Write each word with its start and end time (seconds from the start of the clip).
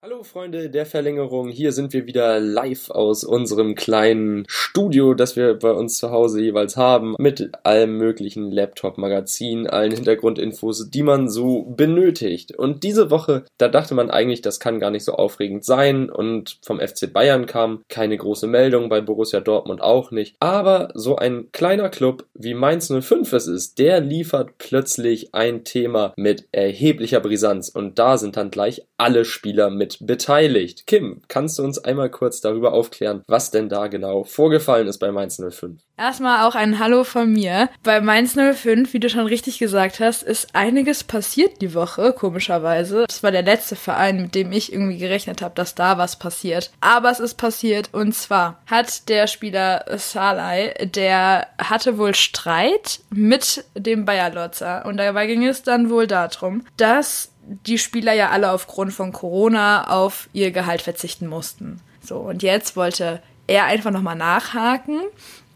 Hallo 0.00 0.22
Freunde 0.22 0.70
der 0.70 0.86
Verlängerung, 0.86 1.48
hier 1.48 1.72
sind 1.72 1.92
wir 1.92 2.06
wieder 2.06 2.38
live 2.38 2.88
aus 2.90 3.24
unserem 3.24 3.74
kleinen 3.74 4.44
Studio, 4.46 5.12
das 5.12 5.34
wir 5.34 5.54
bei 5.54 5.72
uns 5.72 5.98
zu 5.98 6.12
Hause 6.12 6.40
jeweils 6.40 6.76
haben, 6.76 7.16
mit 7.18 7.50
allem 7.64 7.98
möglichen 7.98 8.52
Laptop-Magazin, 8.52 9.66
allen 9.66 9.90
Hintergrundinfos, 9.90 10.88
die 10.90 11.02
man 11.02 11.28
so 11.28 11.64
benötigt. 11.64 12.56
Und 12.56 12.84
diese 12.84 13.10
Woche, 13.10 13.44
da 13.58 13.66
dachte 13.66 13.96
man 13.96 14.08
eigentlich, 14.08 14.40
das 14.40 14.60
kann 14.60 14.78
gar 14.78 14.92
nicht 14.92 15.02
so 15.02 15.14
aufregend 15.14 15.64
sein 15.64 16.10
und 16.10 16.58
vom 16.62 16.78
FC 16.78 17.12
Bayern 17.12 17.46
kam 17.46 17.82
keine 17.88 18.16
große 18.16 18.46
Meldung, 18.46 18.88
bei 18.88 19.00
Borussia 19.00 19.40
Dortmund 19.40 19.80
auch 19.80 20.12
nicht. 20.12 20.36
Aber 20.38 20.92
so 20.94 21.16
ein 21.16 21.50
kleiner 21.50 21.88
Club 21.88 22.24
wie 22.34 22.54
Mainz 22.54 22.86
05 22.88 23.32
es 23.32 23.48
ist, 23.48 23.80
der 23.80 23.98
liefert 23.98 24.58
plötzlich 24.58 25.34
ein 25.34 25.64
Thema 25.64 26.12
mit 26.16 26.46
erheblicher 26.52 27.18
Brisanz 27.18 27.68
und 27.68 27.98
da 27.98 28.16
sind 28.16 28.36
dann 28.36 28.52
gleich 28.52 28.82
alle 28.96 29.24
Spieler 29.24 29.70
mit 29.70 29.87
beteiligt. 30.00 30.86
Kim, 30.86 31.22
kannst 31.28 31.58
du 31.58 31.64
uns 31.64 31.78
einmal 31.78 32.10
kurz 32.10 32.40
darüber 32.40 32.72
aufklären, 32.72 33.22
was 33.26 33.50
denn 33.50 33.68
da 33.68 33.86
genau 33.86 34.24
vorgefallen 34.24 34.88
ist 34.88 34.98
bei 34.98 35.10
Mainz 35.10 35.40
05? 35.40 35.80
Erstmal 35.96 36.46
auch 36.46 36.54
ein 36.54 36.78
Hallo 36.78 37.02
von 37.02 37.32
mir. 37.32 37.68
Bei 37.82 38.00
Mainz 38.00 38.34
05, 38.34 38.92
wie 38.92 39.00
du 39.00 39.10
schon 39.10 39.26
richtig 39.26 39.58
gesagt 39.58 39.98
hast, 39.98 40.22
ist 40.22 40.54
einiges 40.54 41.02
passiert 41.02 41.60
die 41.60 41.74
Woche, 41.74 42.12
komischerweise. 42.12 43.04
Das 43.08 43.24
war 43.24 43.32
der 43.32 43.42
letzte 43.42 43.74
Verein, 43.74 44.22
mit 44.22 44.34
dem 44.36 44.52
ich 44.52 44.72
irgendwie 44.72 44.98
gerechnet 44.98 45.42
habe, 45.42 45.56
dass 45.56 45.74
da 45.74 45.98
was 45.98 46.16
passiert. 46.16 46.70
Aber 46.80 47.10
es 47.10 47.18
ist 47.18 47.34
passiert 47.34 47.88
und 47.92 48.14
zwar 48.14 48.62
hat 48.66 49.08
der 49.08 49.26
Spieler 49.26 49.84
Salai, 49.96 50.74
der 50.94 51.48
hatte 51.58 51.98
wohl 51.98 52.14
Streit 52.14 53.00
mit 53.10 53.64
dem 53.74 54.04
Bayer 54.04 54.32
Lotzer 54.32 54.84
und 54.86 54.98
dabei 54.98 55.26
ging 55.26 55.44
es 55.44 55.64
dann 55.64 55.90
wohl 55.90 56.06
darum, 56.06 56.64
dass 56.76 57.32
die 57.48 57.78
Spieler 57.78 58.12
ja 58.12 58.30
alle 58.30 58.52
aufgrund 58.52 58.92
von 58.92 59.12
Corona 59.12 59.88
auf 59.88 60.28
ihr 60.32 60.50
Gehalt 60.50 60.82
verzichten 60.82 61.26
mussten. 61.26 61.80
So, 62.04 62.16
und 62.18 62.42
jetzt 62.42 62.76
wollte 62.76 63.22
er 63.46 63.64
einfach 63.64 63.90
nochmal 63.90 64.16
nachhaken, 64.16 65.00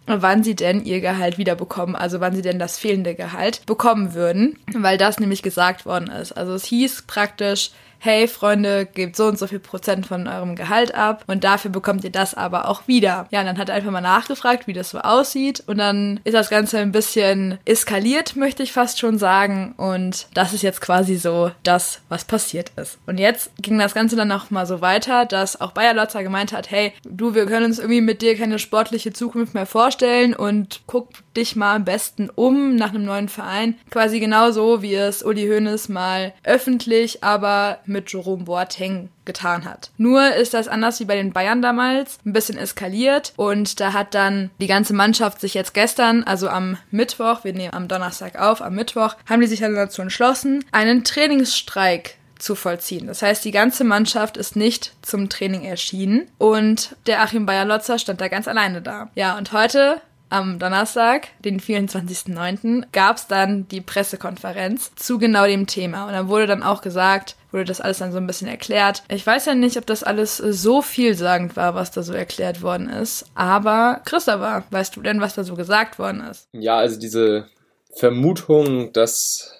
wann 0.06 0.42
sie 0.42 0.56
denn 0.56 0.84
ihr 0.84 1.00
Gehalt 1.00 1.38
wiederbekommen, 1.38 1.94
also 1.94 2.20
wann 2.20 2.34
sie 2.34 2.42
denn 2.42 2.58
das 2.58 2.78
fehlende 2.78 3.14
Gehalt 3.14 3.64
bekommen 3.66 4.14
würden, 4.14 4.58
weil 4.74 4.98
das 4.98 5.20
nämlich 5.20 5.42
gesagt 5.42 5.86
worden 5.86 6.08
ist. 6.08 6.32
Also 6.32 6.54
es 6.54 6.64
hieß 6.64 7.02
praktisch, 7.02 7.70
hey 8.04 8.26
Freunde, 8.26 8.84
gebt 8.84 9.14
so 9.14 9.26
und 9.26 9.38
so 9.38 9.46
viel 9.46 9.60
Prozent 9.60 10.06
von 10.06 10.26
eurem 10.26 10.56
Gehalt 10.56 10.92
ab 10.92 11.22
und 11.28 11.44
dafür 11.44 11.70
bekommt 11.70 12.02
ihr 12.02 12.10
das 12.10 12.34
aber 12.34 12.68
auch 12.68 12.88
wieder. 12.88 13.28
Ja, 13.30 13.40
und 13.40 13.46
dann 13.46 13.58
hat 13.58 13.68
er 13.68 13.76
einfach 13.76 13.92
mal 13.92 14.00
nachgefragt, 14.00 14.66
wie 14.66 14.72
das 14.72 14.90
so 14.90 14.98
aussieht 14.98 15.62
und 15.68 15.78
dann 15.78 16.18
ist 16.24 16.34
das 16.34 16.50
Ganze 16.50 16.78
ein 16.78 16.90
bisschen 16.90 17.58
eskaliert, 17.64 18.34
möchte 18.34 18.64
ich 18.64 18.72
fast 18.72 18.98
schon 18.98 19.18
sagen 19.18 19.74
und 19.76 20.26
das 20.34 20.52
ist 20.52 20.62
jetzt 20.62 20.80
quasi 20.80 21.14
so 21.14 21.52
das, 21.62 22.00
was 22.08 22.24
passiert 22.24 22.72
ist. 22.74 22.98
Und 23.06 23.18
jetzt 23.18 23.52
ging 23.62 23.78
das 23.78 23.94
Ganze 23.94 24.16
dann 24.16 24.32
auch 24.32 24.50
mal 24.50 24.66
so 24.66 24.80
weiter, 24.80 25.24
dass 25.24 25.60
auch 25.60 25.70
Bayer 25.70 25.94
Lotzer 25.94 26.24
gemeint 26.24 26.52
hat, 26.52 26.72
hey, 26.72 26.92
du, 27.04 27.36
wir 27.36 27.46
können 27.46 27.66
uns 27.66 27.78
irgendwie 27.78 28.00
mit 28.00 28.20
dir 28.20 28.36
keine 28.36 28.58
sportliche 28.58 29.12
Zukunft 29.12 29.54
mehr 29.54 29.66
vorstellen 29.66 30.34
und 30.34 30.80
guck 30.88 31.08
dich 31.36 31.56
mal 31.56 31.76
am 31.76 31.84
besten 31.84 32.30
um 32.34 32.76
nach 32.76 32.90
einem 32.90 33.04
neuen 33.04 33.28
Verein. 33.28 33.76
Quasi 33.90 34.20
genauso, 34.20 34.82
wie 34.82 34.94
es 34.94 35.22
Uli 35.22 35.46
Hoeneß 35.46 35.88
mal 35.88 36.32
öffentlich, 36.44 37.24
aber 37.24 37.78
mit 37.86 38.12
Jerome 38.12 38.44
Boateng 38.44 39.08
getan 39.24 39.64
hat. 39.64 39.90
Nur 39.98 40.34
ist 40.34 40.54
das 40.54 40.68
anders 40.68 40.98
wie 41.00 41.04
bei 41.04 41.16
den 41.16 41.32
Bayern 41.32 41.62
damals, 41.62 42.18
ein 42.26 42.32
bisschen 42.32 42.58
eskaliert 42.58 43.32
und 43.36 43.80
da 43.80 43.92
hat 43.92 44.14
dann 44.14 44.50
die 44.60 44.66
ganze 44.66 44.94
Mannschaft 44.94 45.40
sich 45.40 45.54
jetzt 45.54 45.74
gestern, 45.74 46.24
also 46.24 46.48
am 46.48 46.76
Mittwoch, 46.90 47.44
wir 47.44 47.52
nehmen 47.52 47.74
am 47.74 47.88
Donnerstag 47.88 48.36
auf, 48.38 48.60
am 48.62 48.74
Mittwoch, 48.74 49.14
haben 49.28 49.40
die 49.40 49.46
sich 49.46 49.60
dann 49.60 49.74
dazu 49.74 50.02
entschlossen, 50.02 50.64
einen 50.72 51.04
Trainingsstreik 51.04 52.16
zu 52.42 52.54
vollziehen. 52.56 53.06
Das 53.06 53.22
heißt, 53.22 53.44
die 53.44 53.52
ganze 53.52 53.84
Mannschaft 53.84 54.36
ist 54.36 54.56
nicht 54.56 54.92
zum 55.02 55.28
Training 55.28 55.62
erschienen 55.62 56.28
und 56.38 56.96
der 57.06 57.22
Achim 57.22 57.46
Bayer-Lotzer 57.46 57.98
stand 57.98 58.20
da 58.20 58.28
ganz 58.28 58.48
alleine 58.48 58.82
da. 58.82 59.10
Ja, 59.14 59.38
und 59.38 59.52
heute 59.52 60.00
am 60.32 60.58
Donnerstag, 60.58 61.28
den 61.44 61.60
24.09., 61.60 62.86
gab 62.92 63.16
es 63.16 63.26
dann 63.26 63.68
die 63.68 63.80
Pressekonferenz 63.80 64.94
zu 64.96 65.18
genau 65.18 65.46
dem 65.46 65.66
Thema. 65.66 66.06
Und 66.06 66.12
dann 66.12 66.28
wurde 66.28 66.46
dann 66.46 66.62
auch 66.62 66.80
gesagt, 66.80 67.36
wurde 67.50 67.66
das 67.66 67.80
alles 67.80 67.98
dann 67.98 68.12
so 68.12 68.18
ein 68.18 68.26
bisschen 68.26 68.48
erklärt. 68.48 69.02
Ich 69.08 69.26
weiß 69.26 69.46
ja 69.46 69.54
nicht, 69.54 69.76
ob 69.76 69.86
das 69.86 70.02
alles 70.02 70.38
so 70.38 70.80
vielsagend 70.82 71.56
war, 71.56 71.74
was 71.74 71.90
da 71.90 72.02
so 72.02 72.14
erklärt 72.14 72.62
worden 72.62 72.88
ist. 72.88 73.26
Aber 73.34 74.00
Christopher, 74.04 74.64
weißt 74.70 74.96
du 74.96 75.02
denn, 75.02 75.20
was 75.20 75.34
da 75.34 75.44
so 75.44 75.54
gesagt 75.54 75.98
worden 75.98 76.22
ist? 76.22 76.48
Ja, 76.52 76.78
also 76.78 76.98
diese 76.98 77.46
Vermutung, 77.94 78.92
dass 78.92 79.52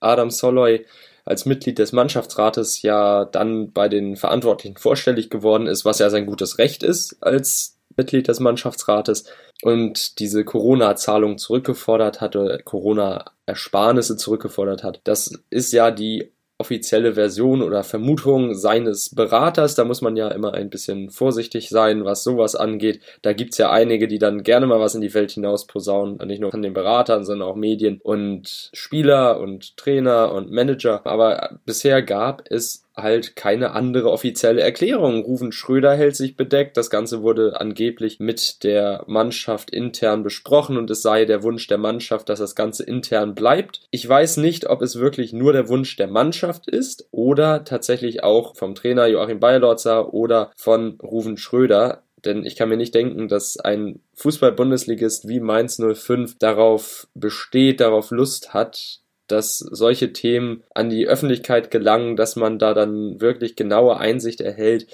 Adam 0.00 0.30
Soloy 0.30 0.86
als 1.24 1.46
Mitglied 1.46 1.78
des 1.78 1.92
Mannschaftsrates 1.92 2.82
ja 2.82 3.24
dann 3.24 3.72
bei 3.72 3.88
den 3.88 4.16
Verantwortlichen 4.16 4.76
vorstellig 4.76 5.30
geworden 5.30 5.66
ist, 5.66 5.84
was 5.84 5.98
ja 5.98 6.10
sein 6.10 6.26
gutes 6.26 6.58
Recht 6.58 6.82
ist 6.82 7.16
als 7.20 7.78
Mitglied 7.96 8.28
des 8.28 8.40
Mannschaftsrates 8.40 9.24
und 9.62 10.18
diese 10.18 10.44
Corona-Zahlung 10.44 11.38
zurückgefordert 11.38 12.20
hatte, 12.20 12.60
Corona-Ersparnisse 12.64 14.16
zurückgefordert 14.16 14.82
hat. 14.82 15.00
Das 15.04 15.32
ist 15.50 15.72
ja 15.72 15.90
die 15.90 16.32
offizielle 16.62 17.14
Version 17.14 17.60
oder 17.60 17.82
Vermutung 17.82 18.54
seines 18.54 19.12
Beraters. 19.12 19.74
Da 19.74 19.84
muss 19.84 20.00
man 20.00 20.14
ja 20.16 20.28
immer 20.28 20.54
ein 20.54 20.70
bisschen 20.70 21.10
vorsichtig 21.10 21.68
sein, 21.68 22.04
was 22.04 22.22
sowas 22.22 22.54
angeht. 22.54 23.00
Da 23.22 23.32
gibt's 23.32 23.58
ja 23.58 23.72
einige, 23.72 24.06
die 24.06 24.20
dann 24.20 24.44
gerne 24.44 24.66
mal 24.66 24.78
was 24.78 24.94
in 24.94 25.00
die 25.00 25.12
Welt 25.12 25.32
hinaus 25.32 25.66
posaunen. 25.66 26.24
Nicht 26.28 26.40
nur 26.40 26.52
von 26.52 26.62
den 26.62 26.72
Beratern, 26.72 27.24
sondern 27.24 27.48
auch 27.48 27.56
Medien 27.56 28.00
und 28.00 28.70
Spieler 28.72 29.40
und 29.40 29.76
Trainer 29.76 30.32
und 30.32 30.52
Manager. 30.52 31.04
Aber 31.04 31.58
bisher 31.66 32.00
gab 32.00 32.44
es 32.48 32.84
halt 32.96 33.36
keine 33.36 33.72
andere 33.72 34.10
offizielle 34.10 34.60
Erklärung. 34.60 35.22
Rufen 35.22 35.52
Schröder 35.52 35.94
hält 35.94 36.16
sich 36.16 36.36
bedeckt. 36.36 36.76
Das 36.76 36.90
Ganze 36.90 37.22
wurde 37.22 37.60
angeblich 37.60 38.20
mit 38.20 38.64
der 38.64 39.04
Mannschaft 39.06 39.70
intern 39.70 40.22
besprochen 40.22 40.76
und 40.76 40.90
es 40.90 41.02
sei 41.02 41.24
der 41.24 41.42
Wunsch 41.42 41.66
der 41.66 41.78
Mannschaft, 41.78 42.28
dass 42.28 42.38
das 42.38 42.54
Ganze 42.54 42.84
intern 42.84 43.34
bleibt. 43.34 43.80
Ich 43.90 44.08
weiß 44.08 44.36
nicht, 44.38 44.68
ob 44.68 44.82
es 44.82 44.96
wirklich 44.96 45.32
nur 45.32 45.52
der 45.52 45.68
Wunsch 45.68 45.96
der 45.96 46.08
Mannschaft 46.08 46.68
ist 46.68 47.08
oder 47.10 47.64
tatsächlich 47.64 48.22
auch 48.24 48.56
vom 48.56 48.74
Trainer 48.74 49.06
Joachim 49.06 49.40
Bayerlotzer 49.40 50.12
oder 50.12 50.50
von 50.56 50.98
Rufen 51.02 51.36
Schröder. 51.36 52.02
Denn 52.24 52.44
ich 52.44 52.56
kann 52.56 52.68
mir 52.68 52.76
nicht 52.76 52.94
denken, 52.94 53.26
dass 53.26 53.56
ein 53.56 54.00
Fußball-Bundesligist 54.14 55.26
wie 55.26 55.40
Mainz 55.40 55.80
05 55.80 56.38
darauf 56.38 57.08
besteht, 57.14 57.80
darauf 57.80 58.10
Lust 58.10 58.54
hat, 58.54 59.01
dass 59.32 59.58
solche 59.58 60.12
Themen 60.12 60.62
an 60.74 60.90
die 60.90 61.08
Öffentlichkeit 61.08 61.70
gelangen, 61.70 62.16
dass 62.16 62.36
man 62.36 62.58
da 62.58 62.74
dann 62.74 63.20
wirklich 63.20 63.56
genaue 63.56 63.96
Einsicht 63.96 64.40
erhält, 64.40 64.86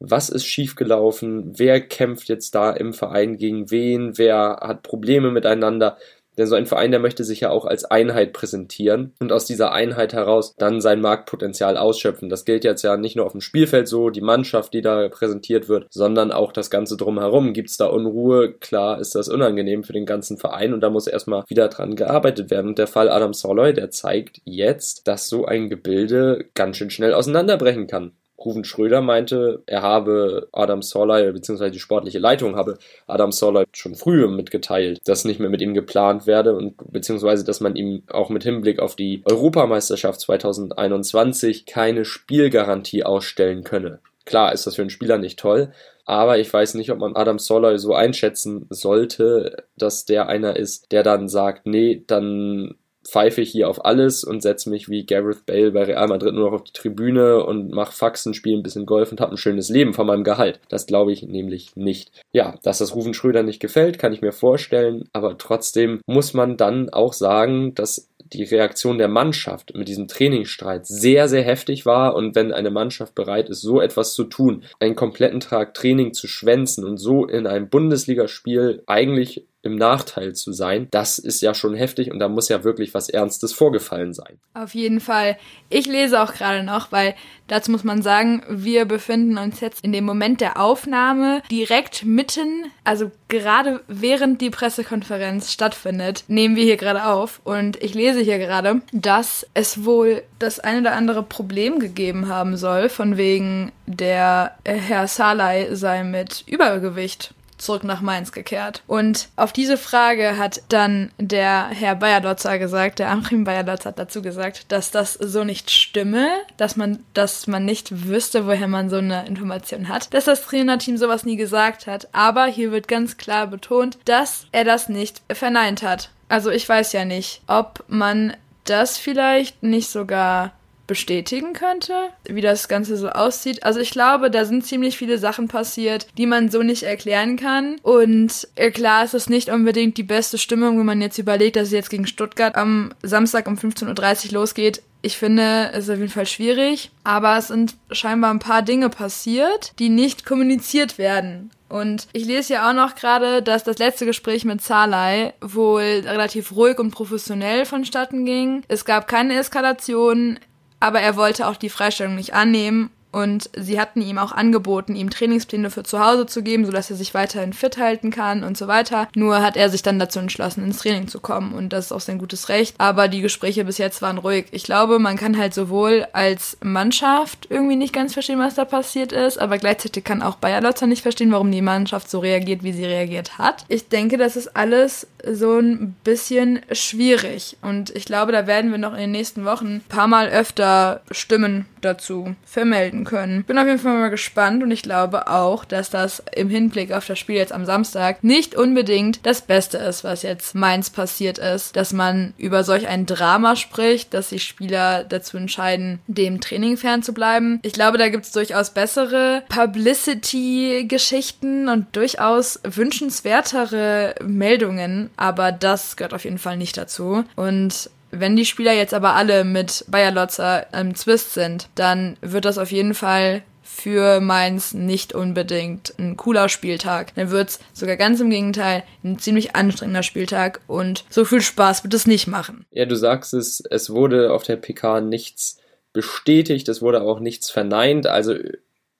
was 0.00 0.30
ist 0.30 0.46
schiefgelaufen, 0.46 1.58
wer 1.58 1.80
kämpft 1.80 2.28
jetzt 2.28 2.54
da 2.54 2.72
im 2.72 2.92
Verein 2.92 3.36
gegen 3.36 3.70
wen, 3.70 4.18
wer 4.18 4.58
hat 4.60 4.82
Probleme 4.82 5.30
miteinander. 5.30 5.96
Denn 6.38 6.46
so 6.46 6.54
ein 6.54 6.66
Verein, 6.66 6.90
der 6.90 7.00
möchte 7.00 7.24
sich 7.24 7.40
ja 7.40 7.50
auch 7.50 7.66
als 7.66 7.84
Einheit 7.84 8.32
präsentieren 8.32 9.12
und 9.20 9.32
aus 9.32 9.44
dieser 9.44 9.72
Einheit 9.72 10.12
heraus 10.12 10.54
dann 10.56 10.80
sein 10.80 11.00
Marktpotenzial 11.00 11.76
ausschöpfen. 11.76 12.28
Das 12.28 12.44
gilt 12.44 12.64
jetzt 12.64 12.82
ja 12.82 12.96
nicht 12.96 13.16
nur 13.16 13.26
auf 13.26 13.32
dem 13.32 13.40
Spielfeld 13.40 13.86
so, 13.88 14.10
die 14.10 14.20
Mannschaft, 14.20 14.72
die 14.72 14.80
da 14.80 15.08
präsentiert 15.08 15.68
wird, 15.68 15.86
sondern 15.90 16.32
auch 16.32 16.52
das 16.52 16.70
Ganze 16.70 16.96
drumherum. 16.96 17.52
Gibt 17.52 17.70
es 17.70 17.76
da 17.76 17.86
Unruhe? 17.86 18.52
Klar 18.52 19.00
ist 19.00 19.14
das 19.14 19.28
unangenehm 19.28 19.84
für 19.84 19.92
den 19.92 20.06
ganzen 20.06 20.38
Verein 20.38 20.72
und 20.72 20.80
da 20.80 20.90
muss 20.90 21.06
erstmal 21.06 21.44
wieder 21.48 21.68
dran 21.68 21.96
gearbeitet 21.96 22.50
werden. 22.50 22.68
Und 22.68 22.78
der 22.78 22.86
Fall 22.86 23.10
Adam 23.10 23.34
Soloy, 23.34 23.74
der 23.74 23.90
zeigt 23.90 24.40
jetzt, 24.44 25.06
dass 25.08 25.28
so 25.28 25.44
ein 25.44 25.68
Gebilde 25.68 26.46
ganz 26.54 26.76
schön 26.78 26.90
schnell 26.90 27.14
auseinanderbrechen 27.14 27.86
kann. 27.86 28.12
Ruven 28.44 28.64
Schröder 28.64 29.00
meinte, 29.00 29.62
er 29.66 29.82
habe 29.82 30.48
Adam 30.52 30.82
Sorley, 30.82 31.32
beziehungsweise 31.32 31.70
die 31.70 31.80
sportliche 31.80 32.18
Leitung 32.18 32.56
habe 32.56 32.78
Adam 33.06 33.32
Sorley 33.32 33.64
schon 33.72 33.94
früher 33.94 34.28
mitgeteilt, 34.28 35.00
dass 35.04 35.24
nicht 35.24 35.40
mehr 35.40 35.50
mit 35.50 35.62
ihm 35.62 35.74
geplant 35.74 36.26
werde 36.26 36.54
und 36.54 36.74
beziehungsweise, 36.92 37.44
dass 37.44 37.60
man 37.60 37.76
ihm 37.76 38.02
auch 38.10 38.30
mit 38.30 38.42
Hinblick 38.42 38.80
auf 38.80 38.96
die 38.96 39.22
Europameisterschaft 39.24 40.20
2021 40.20 41.66
keine 41.66 42.04
Spielgarantie 42.04 43.04
ausstellen 43.04 43.64
könne. 43.64 44.00
Klar 44.24 44.52
ist 44.52 44.66
das 44.66 44.76
für 44.76 44.82
einen 44.82 44.90
Spieler 44.90 45.18
nicht 45.18 45.38
toll, 45.38 45.72
aber 46.04 46.38
ich 46.38 46.52
weiß 46.52 46.74
nicht, 46.74 46.90
ob 46.90 46.98
man 46.98 47.16
Adam 47.16 47.38
Soloy 47.38 47.78
so 47.78 47.94
einschätzen 47.94 48.66
sollte, 48.70 49.64
dass 49.76 50.04
der 50.04 50.28
einer 50.28 50.56
ist, 50.56 50.92
der 50.92 51.02
dann 51.02 51.28
sagt, 51.28 51.66
nee, 51.66 52.02
dann 52.06 52.74
pfeife 53.06 53.40
ich 53.40 53.50
hier 53.50 53.68
auf 53.68 53.84
alles 53.84 54.24
und 54.24 54.42
setze 54.42 54.70
mich 54.70 54.88
wie 54.88 55.04
Gareth 55.04 55.46
Bale 55.46 55.72
bei 55.72 55.84
Real 55.84 56.08
Madrid 56.08 56.34
nur 56.34 56.46
noch 56.46 56.52
auf 56.52 56.64
die 56.64 56.72
Tribüne 56.72 57.44
und 57.44 57.72
mache 57.72 57.92
Faxen, 57.92 58.34
spiele 58.34 58.58
ein 58.58 58.62
bisschen 58.62 58.86
Golf 58.86 59.10
und 59.10 59.20
habe 59.20 59.32
ein 59.32 59.38
schönes 59.38 59.68
Leben 59.68 59.92
von 59.92 60.06
meinem 60.06 60.24
Gehalt. 60.24 60.60
Das 60.68 60.86
glaube 60.86 61.12
ich 61.12 61.22
nämlich 61.22 61.76
nicht. 61.76 62.12
Ja, 62.32 62.54
dass 62.62 62.78
das 62.78 62.94
Rufen 62.94 63.14
Schröder 63.14 63.42
nicht 63.42 63.60
gefällt, 63.60 63.98
kann 63.98 64.12
ich 64.12 64.22
mir 64.22 64.32
vorstellen, 64.32 65.08
aber 65.12 65.36
trotzdem 65.38 66.00
muss 66.06 66.34
man 66.34 66.56
dann 66.56 66.90
auch 66.90 67.12
sagen, 67.12 67.74
dass 67.74 68.08
die 68.32 68.44
Reaktion 68.44 68.98
der 68.98 69.08
Mannschaft 69.08 69.74
mit 69.74 69.88
diesem 69.88 70.08
Trainingsstreit 70.08 70.86
sehr, 70.86 71.28
sehr 71.28 71.42
heftig 71.42 71.86
war 71.86 72.14
und 72.14 72.34
wenn 72.34 72.52
eine 72.52 72.70
Mannschaft 72.70 73.14
bereit 73.14 73.48
ist, 73.48 73.60
so 73.60 73.80
etwas 73.80 74.14
zu 74.14 74.24
tun, 74.24 74.64
einen 74.80 74.96
kompletten 74.96 75.40
Tag 75.40 75.74
Training 75.74 76.14
zu 76.14 76.26
schwänzen 76.26 76.84
und 76.84 76.96
so 76.96 77.26
in 77.26 77.46
einem 77.46 77.68
Bundesligaspiel 77.68 78.82
eigentlich 78.86 79.46
im 79.62 79.76
Nachteil 79.76 80.34
zu 80.34 80.52
sein, 80.52 80.88
das 80.90 81.18
ist 81.18 81.40
ja 81.40 81.54
schon 81.54 81.74
heftig 81.74 82.10
und 82.10 82.18
da 82.18 82.28
muss 82.28 82.48
ja 82.48 82.64
wirklich 82.64 82.94
was 82.94 83.08
Ernstes 83.08 83.52
vorgefallen 83.52 84.12
sein. 84.12 84.38
Auf 84.54 84.74
jeden 84.74 85.00
Fall. 85.00 85.38
Ich 85.68 85.86
lese 85.86 86.20
auch 86.20 86.34
gerade 86.34 86.64
noch, 86.64 86.90
weil 86.90 87.14
dazu 87.46 87.70
muss 87.70 87.84
man 87.84 88.02
sagen, 88.02 88.42
wir 88.48 88.84
befinden 88.84 89.38
uns 89.38 89.60
jetzt 89.60 89.84
in 89.84 89.92
dem 89.92 90.04
Moment 90.04 90.40
der 90.40 90.60
Aufnahme 90.60 91.42
direkt 91.50 92.04
mitten, 92.04 92.64
also 92.84 93.10
gerade 93.28 93.80
während 93.86 94.40
die 94.40 94.50
Pressekonferenz 94.50 95.52
stattfindet, 95.52 96.24
nehmen 96.26 96.56
wir 96.56 96.64
hier 96.64 96.76
gerade 96.76 97.06
auf 97.06 97.40
und 97.44 97.80
ich 97.82 97.94
lese 97.94 98.20
hier 98.20 98.38
gerade, 98.38 98.82
dass 98.92 99.46
es 99.54 99.84
wohl 99.84 100.22
das 100.38 100.58
eine 100.58 100.80
oder 100.80 100.92
andere 100.92 101.22
Problem 101.22 101.78
gegeben 101.78 102.28
haben 102.28 102.56
soll, 102.56 102.88
von 102.88 103.16
wegen 103.16 103.70
der 103.86 104.56
Herr 104.64 105.06
Salai 105.06 105.68
sei 105.74 106.02
mit 106.02 106.42
Übergewicht 106.46 107.32
zurück 107.62 107.84
nach 107.84 108.00
Mainz 108.00 108.32
gekehrt. 108.32 108.82
Und 108.86 109.28
auf 109.36 109.52
diese 109.52 109.76
Frage 109.76 110.36
hat 110.38 110.62
dann 110.68 111.10
der 111.18 111.68
Herr 111.68 111.94
Bayerlotzer 111.94 112.58
gesagt, 112.58 112.98
der 112.98 113.10
Achim 113.10 113.44
Bayerlotzer 113.44 113.90
hat 113.90 113.98
dazu 113.98 114.22
gesagt, 114.22 114.70
dass 114.72 114.90
das 114.90 115.14
so 115.14 115.44
nicht 115.44 115.70
stimme, 115.70 116.28
dass 116.56 116.76
man, 116.76 117.04
dass 117.14 117.46
man 117.46 117.64
nicht 117.64 118.06
wüsste, 118.06 118.46
woher 118.46 118.68
man 118.68 118.90
so 118.90 118.96
eine 118.96 119.26
Information 119.26 119.88
hat, 119.88 120.12
dass 120.12 120.24
das 120.24 120.42
Trainerteam 120.44 120.96
sowas 120.96 121.24
nie 121.24 121.36
gesagt 121.36 121.86
hat. 121.86 122.08
Aber 122.12 122.46
hier 122.46 122.72
wird 122.72 122.88
ganz 122.88 123.16
klar 123.16 123.46
betont, 123.46 123.98
dass 124.04 124.46
er 124.52 124.64
das 124.64 124.88
nicht 124.88 125.22
verneint 125.32 125.82
hat. 125.82 126.10
Also 126.28 126.50
ich 126.50 126.68
weiß 126.68 126.92
ja 126.92 127.04
nicht, 127.04 127.42
ob 127.46 127.84
man 127.88 128.34
das 128.64 128.96
vielleicht 128.96 129.62
nicht 129.62 129.90
sogar 129.90 130.52
bestätigen 130.92 131.54
könnte, 131.54 131.94
wie 132.24 132.42
das 132.42 132.68
Ganze 132.68 132.98
so 132.98 133.08
aussieht. 133.08 133.62
Also 133.62 133.80
ich 133.80 133.92
glaube, 133.92 134.30
da 134.30 134.44
sind 134.44 134.66
ziemlich 134.66 134.98
viele 134.98 135.16
Sachen 135.16 135.48
passiert, 135.48 136.06
die 136.18 136.26
man 136.26 136.50
so 136.50 136.62
nicht 136.62 136.82
erklären 136.82 137.36
kann. 137.36 137.76
Und 137.82 138.46
äh, 138.56 138.70
klar 138.70 139.02
ist 139.02 139.14
es 139.14 139.30
nicht 139.30 139.48
unbedingt 139.48 139.96
die 139.96 140.02
beste 140.02 140.36
Stimmung, 140.36 140.78
wenn 140.78 140.84
man 140.84 141.00
jetzt 141.00 141.16
überlegt, 141.16 141.56
dass 141.56 141.68
es 141.68 141.72
jetzt 141.72 141.88
gegen 141.88 142.06
Stuttgart 142.06 142.56
am 142.56 142.92
Samstag 143.02 143.48
um 143.48 143.54
15.30 143.54 144.26
Uhr 144.26 144.32
losgeht. 144.40 144.82
Ich 145.00 145.16
finde, 145.16 145.70
es 145.72 145.84
ist 145.84 145.90
auf 145.90 145.98
jeden 145.98 146.10
Fall 146.10 146.26
schwierig, 146.26 146.90
aber 147.04 147.38
es 147.38 147.48
sind 147.48 147.74
scheinbar 147.90 148.30
ein 148.30 148.38
paar 148.38 148.60
Dinge 148.60 148.90
passiert, 148.90 149.72
die 149.78 149.88
nicht 149.88 150.26
kommuniziert 150.26 150.98
werden. 150.98 151.50
Und 151.72 152.06
ich 152.12 152.26
lese 152.26 152.52
ja 152.52 152.68
auch 152.68 152.74
noch 152.74 152.96
gerade, 152.96 153.40
dass 153.42 153.64
das 153.64 153.78
letzte 153.78 154.04
Gespräch 154.04 154.44
mit 154.44 154.60
Salai 154.60 155.32
wohl 155.40 156.02
relativ 156.04 156.52
ruhig 156.52 156.78
und 156.78 156.90
professionell 156.90 157.64
vonstatten 157.64 158.26
ging. 158.26 158.62
Es 158.68 158.84
gab 158.84 159.08
keine 159.08 159.38
Eskalation 159.38 160.38
aber 160.82 161.00
er 161.00 161.16
wollte 161.16 161.46
auch 161.46 161.56
die 161.56 161.70
Freistellung 161.70 162.16
nicht 162.16 162.34
annehmen 162.34 162.90
und 163.12 163.50
sie 163.54 163.78
hatten 163.78 164.00
ihm 164.00 164.18
auch 164.18 164.32
angeboten, 164.32 164.96
ihm 164.96 165.10
Trainingspläne 165.10 165.70
für 165.70 165.82
zu 165.82 166.04
Hause 166.04 166.26
zu 166.26 166.42
geben, 166.42 166.64
sodass 166.64 166.90
er 166.90 166.96
sich 166.96 167.12
weiterhin 167.12 167.52
fit 167.52 167.76
halten 167.76 168.10
kann 168.10 168.42
und 168.42 168.56
so 168.56 168.68
weiter. 168.68 169.06
Nur 169.14 169.42
hat 169.42 169.56
er 169.56 169.68
sich 169.68 169.82
dann 169.82 169.98
dazu 169.98 170.18
entschlossen, 170.18 170.64
ins 170.64 170.78
Training 170.78 171.08
zu 171.08 171.20
kommen 171.20 171.52
und 171.52 171.74
das 171.74 171.86
ist 171.86 171.92
auch 171.92 172.00
sein 172.00 172.18
gutes 172.18 172.48
Recht. 172.48 172.74
Aber 172.78 173.08
die 173.08 173.20
Gespräche 173.20 173.64
bis 173.66 173.76
jetzt 173.76 174.00
waren 174.00 174.16
ruhig. 174.16 174.46
Ich 174.50 174.64
glaube, 174.64 174.98
man 174.98 175.18
kann 175.18 175.36
halt 175.36 175.52
sowohl 175.52 176.06
als 176.14 176.56
Mannschaft 176.62 177.46
irgendwie 177.50 177.76
nicht 177.76 177.92
ganz 177.92 178.14
verstehen, 178.14 178.38
was 178.38 178.54
da 178.54 178.64
passiert 178.64 179.12
ist, 179.12 179.38
aber 179.38 179.58
gleichzeitig 179.58 180.04
kann 180.04 180.22
auch 180.22 180.36
Bayer 180.36 180.62
Lotzer 180.62 180.86
nicht 180.86 181.02
verstehen, 181.02 181.32
warum 181.32 181.52
die 181.52 181.62
Mannschaft 181.62 182.10
so 182.10 182.18
reagiert, 182.18 182.62
wie 182.62 182.72
sie 182.72 182.86
reagiert 182.86 183.36
hat. 183.36 183.66
Ich 183.68 183.88
denke, 183.88 184.16
das 184.16 184.36
ist 184.36 184.56
alles 184.56 185.06
so 185.24 185.58
ein 185.58 185.96
bisschen 186.04 186.60
schwierig 186.72 187.56
und 187.62 187.90
ich 187.90 188.04
glaube, 188.04 188.32
da 188.32 188.46
werden 188.46 188.70
wir 188.70 188.78
noch 188.78 188.94
in 188.94 189.00
den 189.00 189.10
nächsten 189.12 189.44
Wochen 189.44 189.76
ein 189.76 189.84
paar 189.88 190.08
Mal 190.08 190.28
öfter 190.28 191.00
Stimmen 191.10 191.66
dazu 191.80 192.34
vermelden 192.44 193.04
können. 193.04 193.44
Bin 193.44 193.58
auf 193.58 193.66
jeden 193.66 193.78
Fall 193.78 193.98
mal 193.98 194.10
gespannt 194.10 194.62
und 194.62 194.70
ich 194.70 194.82
glaube 194.82 195.28
auch, 195.28 195.64
dass 195.64 195.88
das 195.90 196.22
im 196.34 196.48
Hinblick 196.48 196.92
auf 196.92 197.06
das 197.06 197.18
Spiel 197.18 197.36
jetzt 197.36 197.52
am 197.52 197.66
Samstag 197.66 198.24
nicht 198.24 198.54
unbedingt 198.54 199.26
das 199.26 199.42
Beste 199.42 199.76
ist, 199.78 200.04
was 200.04 200.22
jetzt 200.22 200.54
Mainz 200.54 200.90
passiert 200.90 201.38
ist, 201.38 201.74
dass 201.76 201.92
man 201.92 202.34
über 202.38 202.62
solch 202.64 202.86
ein 202.86 203.06
Drama 203.06 203.56
spricht, 203.56 204.14
dass 204.14 204.28
die 204.30 204.38
Spieler 204.38 205.04
dazu 205.04 205.36
entscheiden, 205.36 205.98
dem 206.06 206.40
Training 206.40 206.76
fernzubleiben. 206.76 207.58
Ich 207.62 207.72
glaube, 207.72 207.98
da 207.98 208.08
gibt 208.08 208.24
es 208.24 208.30
durchaus 208.32 208.70
bessere 208.70 209.42
Publicity-Geschichten 209.48 211.68
und 211.68 211.96
durchaus 211.96 212.60
wünschenswertere 212.64 214.14
Meldungen, 214.24 215.10
aber 215.16 215.52
das 215.52 215.96
gehört 215.96 216.14
auf 216.14 216.24
jeden 216.24 216.38
Fall 216.38 216.56
nicht 216.56 216.76
dazu. 216.76 217.24
Und 217.36 217.90
wenn 218.10 218.36
die 218.36 218.44
Spieler 218.44 218.72
jetzt 218.72 218.94
aber 218.94 219.14
alle 219.14 219.44
mit 219.44 219.84
Bayer 219.88 220.10
Lotzer 220.12 220.66
im 220.74 220.94
Zwist 220.94 221.34
sind, 221.34 221.68
dann 221.74 222.16
wird 222.20 222.44
das 222.44 222.58
auf 222.58 222.70
jeden 222.70 222.94
Fall 222.94 223.42
für 223.62 224.20
Mainz 224.20 224.74
nicht 224.74 225.14
unbedingt 225.14 225.94
ein 225.98 226.16
cooler 226.16 226.50
Spieltag. 226.50 227.14
Dann 227.14 227.30
wird's 227.30 227.58
sogar 227.72 227.96
ganz 227.96 228.20
im 228.20 228.28
Gegenteil 228.28 228.82
ein 229.02 229.18
ziemlich 229.18 229.56
anstrengender 229.56 230.02
Spieltag 230.02 230.60
und 230.66 231.04
so 231.08 231.24
viel 231.24 231.40
Spaß 231.40 231.82
wird 231.82 231.94
es 231.94 232.06
nicht 232.06 232.26
machen. 232.26 232.66
Ja, 232.70 232.84
du 232.84 232.96
sagst 232.96 233.32
es, 233.32 233.62
es 233.70 233.88
wurde 233.88 234.32
auf 234.32 234.42
der 234.42 234.56
PK 234.56 235.00
nichts 235.00 235.58
bestätigt, 235.94 236.68
es 236.68 236.82
wurde 236.82 237.02
auch 237.02 237.18
nichts 237.18 237.50
verneint, 237.50 238.06
also 238.06 238.34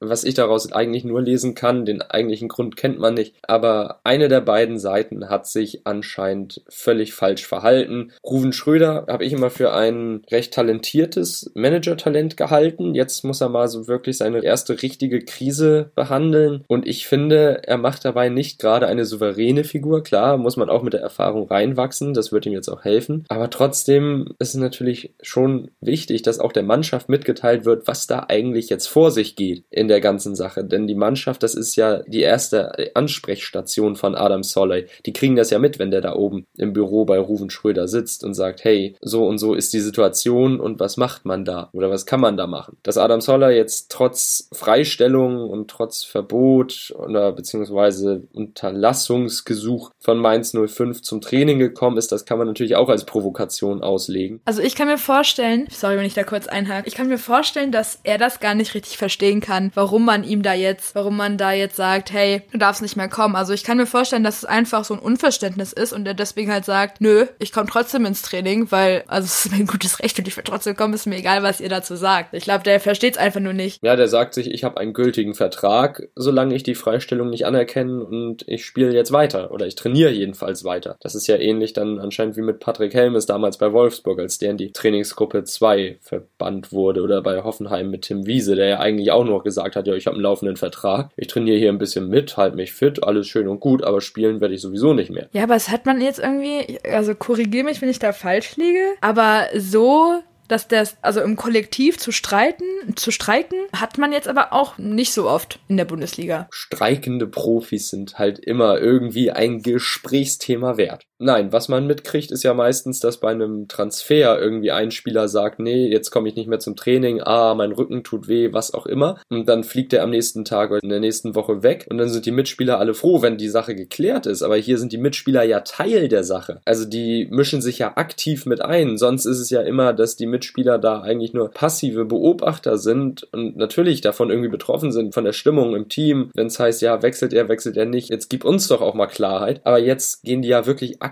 was 0.03 0.25
ich 0.25 0.35
daraus 0.35 0.73
eigentlich 0.73 1.05
nur 1.05 1.23
lesen 1.23 1.55
kann, 1.55 1.85
den 1.85 2.03
eigentlichen 2.03 2.49
Grund 2.49 2.77
kennt 2.77 2.99
man 2.99 3.15
nicht, 3.15 3.35
aber 3.43 4.01
eine 4.05 4.29
der 4.29 4.41
beiden 4.41 4.79
Seiten 4.79 5.29
hat 5.29 5.47
sich 5.47 5.87
anscheinend 5.87 6.63
völlig 6.69 7.15
falsch 7.15 7.47
verhalten. 7.47 8.13
Ruven 8.25 8.53
Schröder 8.53 9.07
habe 9.09 9.25
ich 9.25 9.33
immer 9.33 9.51
für 9.51 9.73
ein 9.73 10.23
recht 10.31 10.55
talentiertes 10.55 11.51
Manager-Talent 11.55 12.37
gehalten. 12.37 12.95
Jetzt 12.95 13.25
muss 13.25 13.41
er 13.41 13.49
mal 13.49 13.69
so 13.69 13.89
wirklich 13.89 14.19
seine 14.19 14.43
erste 14.43 14.83
richtige 14.83 15.21
Krise 15.21 15.91
behandeln 15.95 16.65
und 16.67 16.87
ich 16.87 17.07
finde, 17.07 17.63
er 17.65 17.79
macht 17.79 18.05
dabei 18.05 18.29
nicht 18.29 18.59
gerade 18.59 18.87
eine 18.87 19.05
souveräne 19.05 19.65
Figur. 19.65 20.03
Klar, 20.03 20.37
muss 20.37 20.57
man 20.57 20.71
auch 20.71 20.83
mit 20.83 20.93
der 20.93 21.01
Erfahrung 21.01 21.49
reinwachsen, 21.49 22.15
das 22.15 22.33
wird 22.33 22.47
ihm 22.47 22.53
jetzt 22.53 22.69
auch 22.69 22.85
helfen, 22.85 23.25
aber 23.29 23.51
trotzdem 23.51 24.35
ist 24.39 24.55
es 24.55 24.61
natürlich 24.61 25.15
schon 25.23 25.71
wichtig, 25.81 26.23
dass 26.23 26.41
auch 26.41 26.53
der 26.53 26.63
Mannschaft 26.63 27.09
mitgeteilt 27.09 27.65
wird, 27.65 27.87
was 27.87 28.07
da 28.07 28.27
eigentlich 28.29 28.69
jetzt 28.69 28.87
vor 28.87 29.11
sich 29.11 29.37
geht 29.37 29.65
in 29.71 29.89
der 29.93 30.01
ganzen 30.01 30.35
Sache. 30.35 30.65
Denn 30.65 30.87
die 30.87 30.95
Mannschaft, 30.95 31.43
das 31.43 31.55
ist 31.55 31.77
ja 31.77 32.03
die 32.03 32.23
erste 32.23 32.73
Ansprechstation 32.95 33.95
von 33.95 34.15
Adam 34.15 34.43
Soley. 34.43 34.87
Die 35.07 35.13
kriegen 35.13 35.37
das 35.37 35.51
ja 35.51 35.59
mit, 35.59 35.79
wenn 35.79 35.91
der 35.91 36.01
da 36.01 36.15
oben 36.15 36.47
im 36.57 36.73
Büro 36.73 37.05
bei 37.05 37.19
Ruven 37.19 37.51
Schröder 37.51 37.87
sitzt 37.87 38.25
und 38.25 38.35
sagt, 38.35 38.65
hey, 38.65 38.97
so 39.01 39.27
und 39.27 39.39
so 39.39 39.55
ist 39.55 39.73
die 39.73 39.81
Situation 39.81 40.59
und 40.59 40.81
was 40.81 40.97
macht 40.97 41.27
man 41.27 41.45
da? 41.45 41.69
Oder 41.73 41.91
was 41.91 42.07
kann 42.07 42.21
man 42.21 42.37
da 42.37 42.47
machen? 42.47 42.79
Dass 42.83 42.97
Adam 42.97 43.21
Soley 43.21 43.55
jetzt 43.55 43.91
trotz 43.91 44.49
Freistellung 44.53 45.51
und 45.51 45.71
trotz 45.71 46.03
Verbot 46.05 46.95
oder 46.99 47.33
beziehungsweise 47.33 48.23
Unterlassungsgesuch 48.33 49.91
von 49.99 50.19
Mainz 50.19 50.53
05 50.53 51.03
zum 51.03 51.21
Training 51.21 51.59
gekommen 51.59 51.99
ist, 51.99 52.13
das 52.13 52.25
kann 52.25 52.39
man 52.39 52.47
natürlich 52.47 52.77
auch 52.77 52.89
als 52.89 53.05
Provokation 53.05 53.83
auslegen. 53.83 54.41
Also 54.47 54.63
ich 54.63 54.75
kann 54.75 54.89
mir 54.89 54.99
vorstellen, 54.99 55.67
sorry, 55.71 55.99
wenn 55.99 56.07
ich 56.07 56.15
da 56.15 56.25
kurz 56.25 56.47
einhake, 56.47 56.89
ich 56.89 56.95
kann 56.95 57.09
mir 57.09 57.19
vorstellen, 57.19 57.73
dass 57.73 58.01
er 58.05 58.17
das 58.17 58.41
gar 58.41 58.55
nicht 58.55 58.75
richtig 58.75 58.97
verstehen 58.97 59.41
kann, 59.41 59.71
warum 59.75 59.82
man 60.05 60.25
ihm 60.25 60.43
da 60.43 60.55
jetzt, 60.55 60.95
warum 60.95 61.17
man 61.17 61.39
da 61.39 61.53
jetzt 61.53 61.77
sagt, 61.77 62.13
hey, 62.13 62.43
du 62.53 62.59
darfst 62.59 62.83
nicht 62.83 62.97
mehr 62.97 63.09
kommen. 63.09 63.37
Also 63.37 63.53
ich 63.53 63.65
kann 63.65 63.77
mir 63.77 63.87
vorstellen, 63.87 64.25
dass 64.25 64.39
es 64.39 64.45
einfach 64.45 64.85
so 64.85 64.95
ein 64.95 65.01
Unverständnis 65.01 65.73
ist 65.73 65.93
und 65.93 66.07
er 66.07 66.15
deswegen 66.15 66.53
halt 66.53 66.65
sagt, 66.65 67.01
nö, 67.01 67.27
ich 67.39 67.53
komme 67.53 67.69
trotzdem 67.71 68.07
ins 68.07 68.23
Training, 68.23 68.71
weil, 68.71 69.05
also 69.07 69.27
es 69.27 69.47
ist 69.47 69.53
mein 69.53 69.67
gutes 69.67 70.01
Recht 70.01 70.19
und 70.19 70.29
ich 70.29 70.37
will 70.37 70.45
trotzdem 70.45 70.77
kommen, 70.77 70.95
ist 70.95 71.07
mir 71.07 71.17
egal, 71.17 71.43
was 71.43 71.61
ihr 71.61 71.69
dazu 71.69 71.97
sagt. 71.97 72.35
Ich 72.35 72.45
glaube, 72.45 72.65
der 72.65 72.81
versteht 72.81 73.15
es 73.15 73.19
einfach 73.19 73.41
nur 73.41 73.53
nicht. 73.53 73.83
Ja, 73.83 73.97
der 73.97 74.09
sagt 74.09 74.35
sich, 74.35 74.51
ich 74.51 74.65
habe 74.65 74.79
einen 74.79 74.93
gültigen 74.93 75.35
Vertrag, 75.35 76.09
solange 76.15 76.55
ich 76.55 76.63
die 76.63 76.75
Freistellung 76.75 77.31
nicht 77.31 77.47
anerkenne 77.47 78.05
und 78.05 78.45
ich 78.47 78.65
spiele 78.65 78.93
jetzt 78.95 79.13
weiter 79.13 79.51
oder 79.51 79.67
ich 79.67 79.75
trainiere 79.75 80.11
jedenfalls 80.11 80.65
weiter. 80.65 80.97
Das 81.01 81.15
ist 81.15 81.27
ja 81.27 81.37
ähnlich 81.37 81.73
dann 81.73 81.99
anscheinend 81.99 82.37
wie 82.37 82.43
mit 82.43 82.61
Patrick 82.61 82.95
Helmes 82.95 83.27
damals 83.27 83.59
bei 83.59 83.73
Wolfsburg, 83.73 84.19
als 84.19 84.39
der 84.39 84.51
in 84.51 84.57
die 84.57 84.73
Trainingsgruppe 84.73 85.45
2 85.45 85.99
verbannt 86.01 86.73
wurde 86.73 87.03
oder 87.03 87.23
bei 87.23 87.43
Hoffenheim 87.43 87.91
mit 87.91 88.03
Tim 88.03 88.27
Wiese, 88.27 88.55
der 88.57 88.67
ja 88.67 88.79
eigentlich 88.81 89.11
auch 89.11 89.25
noch 89.25 89.43
gesagt 89.43 89.72
gesagt 89.73 89.77
hat, 89.77 89.87
ja, 89.87 89.95
ich 89.95 90.07
habe 90.07 90.17
einen 90.17 90.23
laufenden 90.23 90.57
Vertrag, 90.57 91.11
ich 91.17 91.29
trainiere 91.29 91.59
hier 91.59 91.71
ein 91.71 91.79
bisschen 91.79 92.09
mit, 92.09 92.37
halte 92.37 92.57
mich 92.57 92.73
fit, 92.73 93.03
alles 93.03 93.27
schön 93.27 93.49
und 93.49 93.61
gut, 93.61 93.83
aber 93.83 94.01
spielen 94.01 94.41
werde 94.41 94.55
ich 94.55 94.61
sowieso 94.61 94.95
nicht 94.95 95.11
mehr. 95.11 95.29
Ja, 95.33 95.45
aber 95.45 95.57
es 95.57 95.71
hat 95.71 95.87
man 95.87 96.01
jetzt 96.01 96.19
irgendwie, 96.19 96.79
also 96.85 97.15
korrigiere 97.15 97.65
mich, 97.65 97.81
wenn 97.81 97.89
ich 97.89 97.99
da 97.99 98.13
falsch 98.13 98.57
liege, 98.57 98.95
aber 99.01 99.47
so 99.57 100.23
dass 100.49 100.69
das, 100.69 100.99
also 101.01 101.23
im 101.23 101.37
Kollektiv 101.37 101.99
zu 101.99 102.13
streiten, 102.13 102.65
zu 102.95 103.11
streiken, 103.11 103.59
hat 103.75 103.97
man 103.97 104.13
jetzt 104.13 104.29
aber 104.29 104.53
auch 104.53 104.77
nicht 104.77 105.15
so 105.15 105.27
oft 105.27 105.59
in 105.69 105.79
der 105.79 105.87
Bundesliga. 105.87 106.47
Streikende 106.51 107.27
Profis 107.27 107.89
sind 107.89 108.19
halt 108.19 108.39
immer 108.39 108.79
irgendwie 108.79 109.31
ein 109.31 109.63
Gesprächsthema 109.63 110.77
wert. 110.77 111.05
Nein, 111.25 111.53
was 111.53 111.69
man 111.69 111.87
mitkriegt, 111.87 112.33
ist 112.33 112.43
ja 112.43 112.53
meistens, 112.53 112.99
dass 112.99 113.19
bei 113.19 113.31
einem 113.31 113.69
Transfer 113.69 114.41
irgendwie 114.41 114.73
ein 114.73 114.91
Spieler 114.91 115.29
sagt, 115.29 115.61
nee, 115.61 115.87
jetzt 115.87 116.11
komme 116.11 116.29
ich 116.29 116.35
nicht 116.35 116.49
mehr 116.49 116.59
zum 116.59 116.75
Training, 116.75 117.21
ah, 117.23 117.55
mein 117.55 117.71
Rücken 117.71 118.03
tut 118.03 118.27
weh, 118.27 118.53
was 118.53 118.75
auch 118.75 118.87
immer. 118.87 119.21
Und 119.31 119.49
dann 119.49 119.63
fliegt 119.63 119.93
er 119.93 120.03
am 120.03 120.11
nächsten 120.11 120.45
Tag 120.45 120.73
oder 120.73 120.83
in 120.83 120.89
der 120.89 120.99
nächsten 120.99 121.37
Woche 121.37 121.63
weg 121.63 121.87
und 121.89 121.99
dann 121.99 122.09
sind 122.09 122.27
die 122.27 122.33
Mitspieler 122.33 122.81
alle 122.81 122.93
froh, 122.93 123.23
wenn 123.23 123.37
die 123.37 123.49
Sache 123.49 123.77
geklärt 123.77 124.27
ist. 124.27 124.43
Aber 124.43 124.57
hier 124.57 124.79
sind 124.79 124.91
die 124.91 124.99
Mitspieler 124.99 125.45
ja 125.45 125.61
Teil 125.61 126.09
der 126.09 126.25
Sache. 126.25 126.61
Also 126.65 126.87
die 126.87 127.29
mischen 127.31 127.63
sich 127.63 127.79
ja 127.79 127.97
aktiv 127.97 128.45
mit 128.45 128.61
ein. 128.61 128.99
Sonst 128.99 129.25
ist 129.25 129.39
es 129.39 129.51
ja 129.51 129.61
immer, 129.61 129.93
dass 129.93 130.17
die 130.17 130.27
Mitspieler 130.27 130.79
da 130.79 131.03
eigentlich 131.03 131.35
nur 131.35 131.53
passive 131.53 132.05
Beobachter 132.05 132.79
sind 132.79 133.29
und 133.31 133.57
natürlich 133.57 134.01
davon 134.01 134.31
irgendwie 134.31 134.51
betroffen 134.51 134.91
sind, 134.91 135.15
von 135.15 135.23
der 135.23 135.35
Stimmung 135.35 135.77
im 135.77 135.89
Team. 135.89 136.31
Wenn 136.35 136.49
es 136.49 136.59
heißt, 136.59 136.83
ja, 136.83 137.01
wechselt 137.01 137.33
er, 137.33 137.49
wechselt 137.49 137.77
er 137.77 137.87
nicht. 137.87 138.11
Jetzt 138.11 138.29
gib 138.29 138.45
uns 138.45 138.67
doch 138.67 138.81
auch 138.81 138.95
mal 138.95 139.07
Klarheit. 139.07 139.61
Aber 139.63 139.79
jetzt 139.79 140.25
gehen 140.25 140.43
die 140.43 140.49
ja 140.49 140.67
wirklich 140.67 141.01
aktiv 141.01 141.12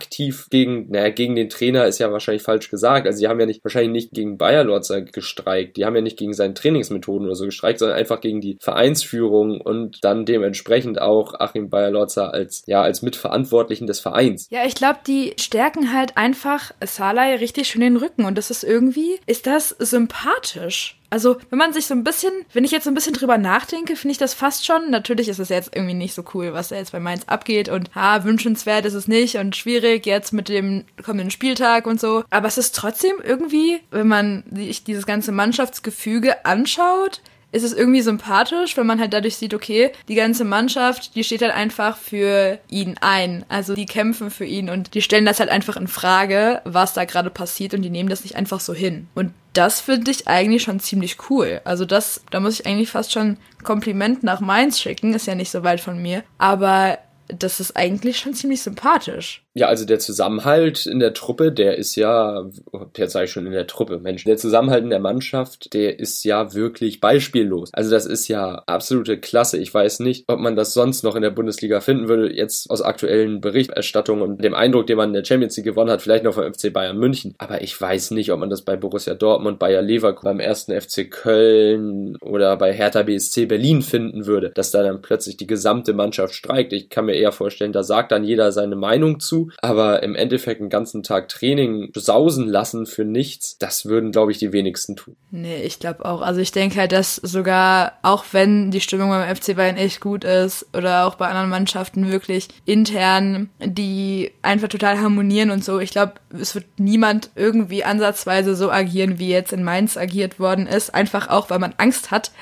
gegen, 0.50 0.90
naja, 0.90 1.10
gegen 1.10 1.34
den 1.34 1.48
Trainer 1.48 1.86
ist 1.86 1.98
ja 1.98 2.10
wahrscheinlich 2.12 2.42
falsch 2.42 2.70
gesagt. 2.70 3.06
Also 3.06 3.20
die 3.20 3.28
haben 3.28 3.40
ja 3.40 3.46
nicht, 3.46 3.64
wahrscheinlich 3.64 3.92
nicht 3.92 4.12
gegen 4.12 4.38
Bayer 4.38 4.64
Lorzer 4.64 5.02
gestreikt. 5.02 5.76
Die 5.76 5.84
haben 5.84 5.96
ja 5.96 6.02
nicht 6.02 6.18
gegen 6.18 6.32
seine 6.32 6.54
Trainingsmethoden 6.54 7.26
oder 7.26 7.36
so 7.36 7.44
gestreikt, 7.44 7.78
sondern 7.78 7.98
einfach 7.98 8.20
gegen 8.20 8.40
die 8.40 8.56
Vereinsführung 8.60 9.60
und 9.60 10.04
dann 10.04 10.24
dementsprechend 10.24 11.00
auch 11.00 11.34
Achim 11.38 11.70
Bayer 11.70 11.90
Lorzer 11.90 12.32
als, 12.32 12.62
ja, 12.66 12.82
als 12.82 13.02
Mitverantwortlichen 13.02 13.86
des 13.86 14.00
Vereins. 14.00 14.48
Ja, 14.50 14.64
ich 14.66 14.74
glaube, 14.74 15.00
die 15.06 15.34
stärken 15.38 15.92
halt 15.92 16.16
einfach 16.16 16.72
Salai 16.84 17.36
richtig 17.36 17.68
schön 17.68 17.80
den 17.80 17.96
Rücken 17.96 18.24
und 18.24 18.38
das 18.38 18.50
ist 18.50 18.64
irgendwie, 18.64 19.18
ist 19.26 19.46
das 19.46 19.70
sympathisch. 19.70 20.99
Also, 21.10 21.36
wenn 21.50 21.58
man 21.58 21.72
sich 21.72 21.86
so 21.86 21.94
ein 21.94 22.04
bisschen, 22.04 22.32
wenn 22.52 22.64
ich 22.64 22.70
jetzt 22.70 22.84
so 22.84 22.90
ein 22.90 22.94
bisschen 22.94 23.14
drüber 23.14 23.36
nachdenke, 23.36 23.96
finde 23.96 24.12
ich 24.12 24.18
das 24.18 24.32
fast 24.32 24.64
schon. 24.64 24.90
Natürlich 24.90 25.28
ist 25.28 25.40
es 25.40 25.48
jetzt 25.48 25.74
irgendwie 25.74 25.94
nicht 25.94 26.14
so 26.14 26.24
cool, 26.34 26.52
was 26.52 26.68
da 26.68 26.76
jetzt 26.76 26.92
bei 26.92 27.00
Mainz 27.00 27.24
abgeht 27.26 27.68
und 27.68 27.94
ha, 27.94 28.24
wünschenswert 28.24 28.86
ist 28.86 28.94
es 28.94 29.08
nicht 29.08 29.36
und 29.36 29.56
schwierig 29.56 30.06
jetzt 30.06 30.32
mit 30.32 30.48
dem 30.48 30.84
kommenden 31.04 31.30
Spieltag 31.30 31.86
und 31.86 32.00
so. 32.00 32.24
Aber 32.30 32.46
es 32.46 32.58
ist 32.58 32.76
trotzdem 32.76 33.16
irgendwie, 33.22 33.80
wenn 33.90 34.08
man 34.08 34.44
sich 34.52 34.84
dieses 34.84 35.04
ganze 35.04 35.32
Mannschaftsgefüge 35.32 36.44
anschaut, 36.44 37.20
ist 37.52 37.64
es 37.64 37.72
irgendwie 37.72 38.02
sympathisch, 38.02 38.76
wenn 38.76 38.86
man 38.86 39.00
halt 39.00 39.12
dadurch 39.12 39.36
sieht, 39.36 39.54
okay, 39.54 39.92
die 40.08 40.14
ganze 40.14 40.44
Mannschaft, 40.44 41.14
die 41.14 41.24
steht 41.24 41.42
halt 41.42 41.54
einfach 41.54 41.96
für 41.96 42.58
ihn 42.68 42.96
ein. 43.00 43.44
Also 43.48 43.74
die 43.74 43.86
kämpfen 43.86 44.30
für 44.30 44.44
ihn 44.44 44.70
und 44.70 44.94
die 44.94 45.02
stellen 45.02 45.26
das 45.26 45.40
halt 45.40 45.50
einfach 45.50 45.76
in 45.76 45.88
Frage, 45.88 46.62
was 46.64 46.94
da 46.94 47.04
gerade 47.04 47.30
passiert 47.30 47.74
und 47.74 47.82
die 47.82 47.90
nehmen 47.90 48.08
das 48.08 48.22
nicht 48.22 48.36
einfach 48.36 48.60
so 48.60 48.72
hin. 48.72 49.08
Und 49.14 49.32
das 49.52 49.80
finde 49.80 50.10
ich 50.10 50.28
eigentlich 50.28 50.62
schon 50.62 50.78
ziemlich 50.78 51.16
cool. 51.28 51.60
Also 51.64 51.84
das, 51.84 52.22
da 52.30 52.38
muss 52.38 52.60
ich 52.60 52.66
eigentlich 52.66 52.90
fast 52.90 53.12
schon 53.12 53.36
Kompliment 53.64 54.22
nach 54.22 54.40
Mainz 54.40 54.80
schicken, 54.80 55.12
ist 55.12 55.26
ja 55.26 55.34
nicht 55.34 55.50
so 55.50 55.64
weit 55.64 55.80
von 55.80 56.00
mir. 56.00 56.22
Aber 56.38 56.98
das 57.26 57.60
ist 57.60 57.76
eigentlich 57.76 58.18
schon 58.18 58.34
ziemlich 58.34 58.62
sympathisch. 58.62 59.42
Ja, 59.60 59.68
also 59.68 59.84
der 59.84 59.98
Zusammenhalt 59.98 60.86
in 60.86 61.00
der 61.00 61.12
Truppe, 61.12 61.52
der 61.52 61.76
ist 61.76 61.94
ja, 61.94 62.48
jetzt 62.96 63.12
sage 63.12 63.26
ich 63.26 63.30
schon 63.30 63.44
in 63.44 63.52
der 63.52 63.66
Truppe, 63.66 63.98
Mensch, 63.98 64.24
der 64.24 64.38
Zusammenhalt 64.38 64.84
in 64.84 64.88
der 64.88 65.00
Mannschaft, 65.00 65.74
der 65.74 66.00
ist 66.00 66.24
ja 66.24 66.54
wirklich 66.54 66.98
beispiellos. 66.98 67.68
Also 67.74 67.90
das 67.90 68.06
ist 68.06 68.28
ja 68.28 68.62
absolute 68.64 69.18
Klasse. 69.18 69.58
Ich 69.58 69.74
weiß 69.74 70.00
nicht, 70.00 70.24
ob 70.28 70.40
man 70.40 70.56
das 70.56 70.72
sonst 70.72 71.04
noch 71.04 71.14
in 71.14 71.20
der 71.20 71.28
Bundesliga 71.28 71.82
finden 71.82 72.08
würde, 72.08 72.34
jetzt 72.34 72.70
aus 72.70 72.80
aktuellen 72.80 73.42
Berichterstattungen 73.42 74.22
und 74.22 74.42
dem 74.42 74.54
Eindruck, 74.54 74.86
den 74.86 74.96
man 74.96 75.10
in 75.10 75.14
der 75.14 75.26
Champions 75.26 75.58
League 75.58 75.66
gewonnen 75.66 75.90
hat, 75.90 76.00
vielleicht 76.00 76.24
noch 76.24 76.32
vom 76.32 76.50
FC 76.50 76.72
Bayern 76.72 76.96
München. 76.96 77.34
Aber 77.36 77.60
ich 77.60 77.78
weiß 77.78 78.12
nicht, 78.12 78.32
ob 78.32 78.40
man 78.40 78.48
das 78.48 78.62
bei 78.62 78.76
Borussia 78.76 79.12
Dortmund, 79.12 79.58
Bayer 79.58 79.82
Leverkusen, 79.82 80.24
beim 80.24 80.40
ersten 80.40 80.72
FC 80.72 81.10
Köln 81.10 82.16
oder 82.22 82.56
bei 82.56 82.72
Hertha 82.72 83.02
BSC 83.02 83.44
Berlin 83.44 83.82
finden 83.82 84.24
würde, 84.24 84.52
dass 84.54 84.70
da 84.70 84.82
dann 84.82 85.02
plötzlich 85.02 85.36
die 85.36 85.46
gesamte 85.46 85.92
Mannschaft 85.92 86.32
streikt. 86.32 86.72
Ich 86.72 86.88
kann 86.88 87.04
mir 87.04 87.14
eher 87.14 87.32
vorstellen, 87.32 87.74
da 87.74 87.82
sagt 87.82 88.10
dann 88.10 88.24
jeder 88.24 88.52
seine 88.52 88.76
Meinung 88.76 89.20
zu 89.20 89.49
aber 89.62 90.02
im 90.02 90.14
Endeffekt 90.14 90.60
einen 90.60 90.70
ganzen 90.70 91.02
Tag 91.02 91.28
Training 91.28 91.90
sausen 91.94 92.48
lassen 92.48 92.86
für 92.86 93.04
nichts, 93.04 93.58
das 93.58 93.86
würden, 93.86 94.12
glaube 94.12 94.32
ich, 94.32 94.38
die 94.38 94.52
wenigsten 94.52 94.96
tun. 94.96 95.16
Nee, 95.30 95.62
ich 95.62 95.78
glaube 95.78 96.04
auch. 96.04 96.20
Also 96.20 96.40
ich 96.40 96.52
denke 96.52 96.78
halt, 96.78 96.92
dass 96.92 97.16
sogar, 97.16 97.94
auch 98.02 98.24
wenn 98.32 98.70
die 98.70 98.80
Stimmung 98.80 99.10
beim 99.10 99.34
FC 99.34 99.56
Bayern 99.56 99.76
echt 99.76 100.00
gut 100.00 100.24
ist 100.24 100.66
oder 100.74 101.06
auch 101.06 101.14
bei 101.14 101.28
anderen 101.28 101.50
Mannschaften 101.50 102.10
wirklich 102.10 102.48
intern, 102.64 103.50
die 103.64 104.32
einfach 104.42 104.68
total 104.68 105.00
harmonieren 105.00 105.50
und 105.50 105.64
so, 105.64 105.80
ich 105.80 105.90
glaube, 105.90 106.14
es 106.38 106.54
wird 106.54 106.66
niemand 106.78 107.30
irgendwie 107.34 107.84
ansatzweise 107.84 108.54
so 108.54 108.70
agieren, 108.70 109.18
wie 109.18 109.30
jetzt 109.30 109.52
in 109.52 109.64
Mainz 109.64 109.96
agiert 109.96 110.38
worden 110.38 110.66
ist. 110.66 110.94
Einfach 110.94 111.28
auch, 111.28 111.50
weil 111.50 111.58
man 111.58 111.74
Angst 111.76 112.10
hat, 112.10 112.32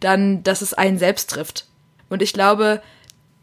dann, 0.00 0.42
dass 0.42 0.62
es 0.62 0.74
einen 0.74 0.98
selbst 0.98 1.30
trifft. 1.30 1.66
Und 2.08 2.22
ich 2.22 2.32
glaube, 2.32 2.80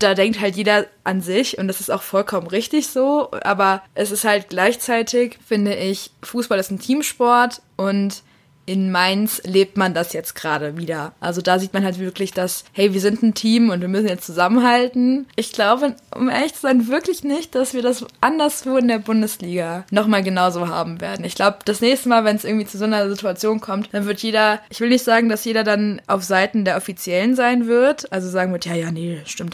da 0.03 0.13
denkt 0.13 0.39
halt 0.39 0.55
jeder 0.55 0.87
an 1.03 1.21
sich 1.21 1.57
und 1.57 1.67
das 1.67 1.79
ist 1.79 1.89
auch 1.89 2.01
vollkommen 2.01 2.47
richtig 2.47 2.87
so, 2.87 3.29
aber 3.43 3.83
es 3.95 4.11
ist 4.11 4.23
halt 4.23 4.49
gleichzeitig, 4.49 5.37
finde 5.45 5.75
ich, 5.75 6.11
Fußball 6.23 6.59
ist 6.59 6.71
ein 6.71 6.79
Teamsport 6.79 7.61
und 7.77 8.23
in 8.71 8.89
Mainz 8.89 9.41
lebt 9.43 9.75
man 9.75 9.93
das 9.93 10.13
jetzt 10.13 10.33
gerade 10.33 10.77
wieder. 10.77 11.11
Also 11.19 11.41
da 11.41 11.59
sieht 11.59 11.73
man 11.73 11.83
halt 11.83 11.99
wirklich, 11.99 12.31
dass, 12.31 12.63
hey, 12.71 12.93
wir 12.93 13.01
sind 13.01 13.21
ein 13.21 13.33
Team 13.33 13.69
und 13.69 13.81
wir 13.81 13.89
müssen 13.89 14.07
jetzt 14.07 14.25
zusammenhalten. 14.25 15.27
Ich 15.35 15.51
glaube, 15.51 15.97
um 16.15 16.29
ehrlich 16.29 16.53
zu 16.53 16.61
sein, 16.61 16.87
wirklich 16.87 17.25
nicht, 17.25 17.53
dass 17.53 17.73
wir 17.73 17.81
das 17.81 18.05
anderswo 18.21 18.77
in 18.77 18.87
der 18.87 18.99
Bundesliga 18.99 19.83
nochmal 19.91 20.23
genauso 20.23 20.69
haben 20.69 21.01
werden. 21.01 21.25
Ich 21.25 21.35
glaube, 21.35 21.57
das 21.65 21.81
nächste 21.81 22.07
Mal, 22.07 22.23
wenn 22.23 22.37
es 22.37 22.45
irgendwie 22.45 22.65
zu 22.65 22.77
so 22.77 22.85
einer 22.85 23.09
Situation 23.09 23.59
kommt, 23.59 23.89
dann 23.91 24.05
wird 24.05 24.21
jeder, 24.21 24.61
ich 24.69 24.79
will 24.79 24.87
nicht 24.87 25.03
sagen, 25.03 25.27
dass 25.27 25.43
jeder 25.43 25.65
dann 25.65 26.01
auf 26.07 26.23
Seiten 26.23 26.63
der 26.63 26.77
Offiziellen 26.77 27.35
sein 27.35 27.67
wird, 27.67 28.09
also 28.13 28.29
sagen 28.29 28.53
wird, 28.53 28.65
ja, 28.65 28.75
ja, 28.75 28.89
nee, 28.89 29.19
stimmt, 29.25 29.53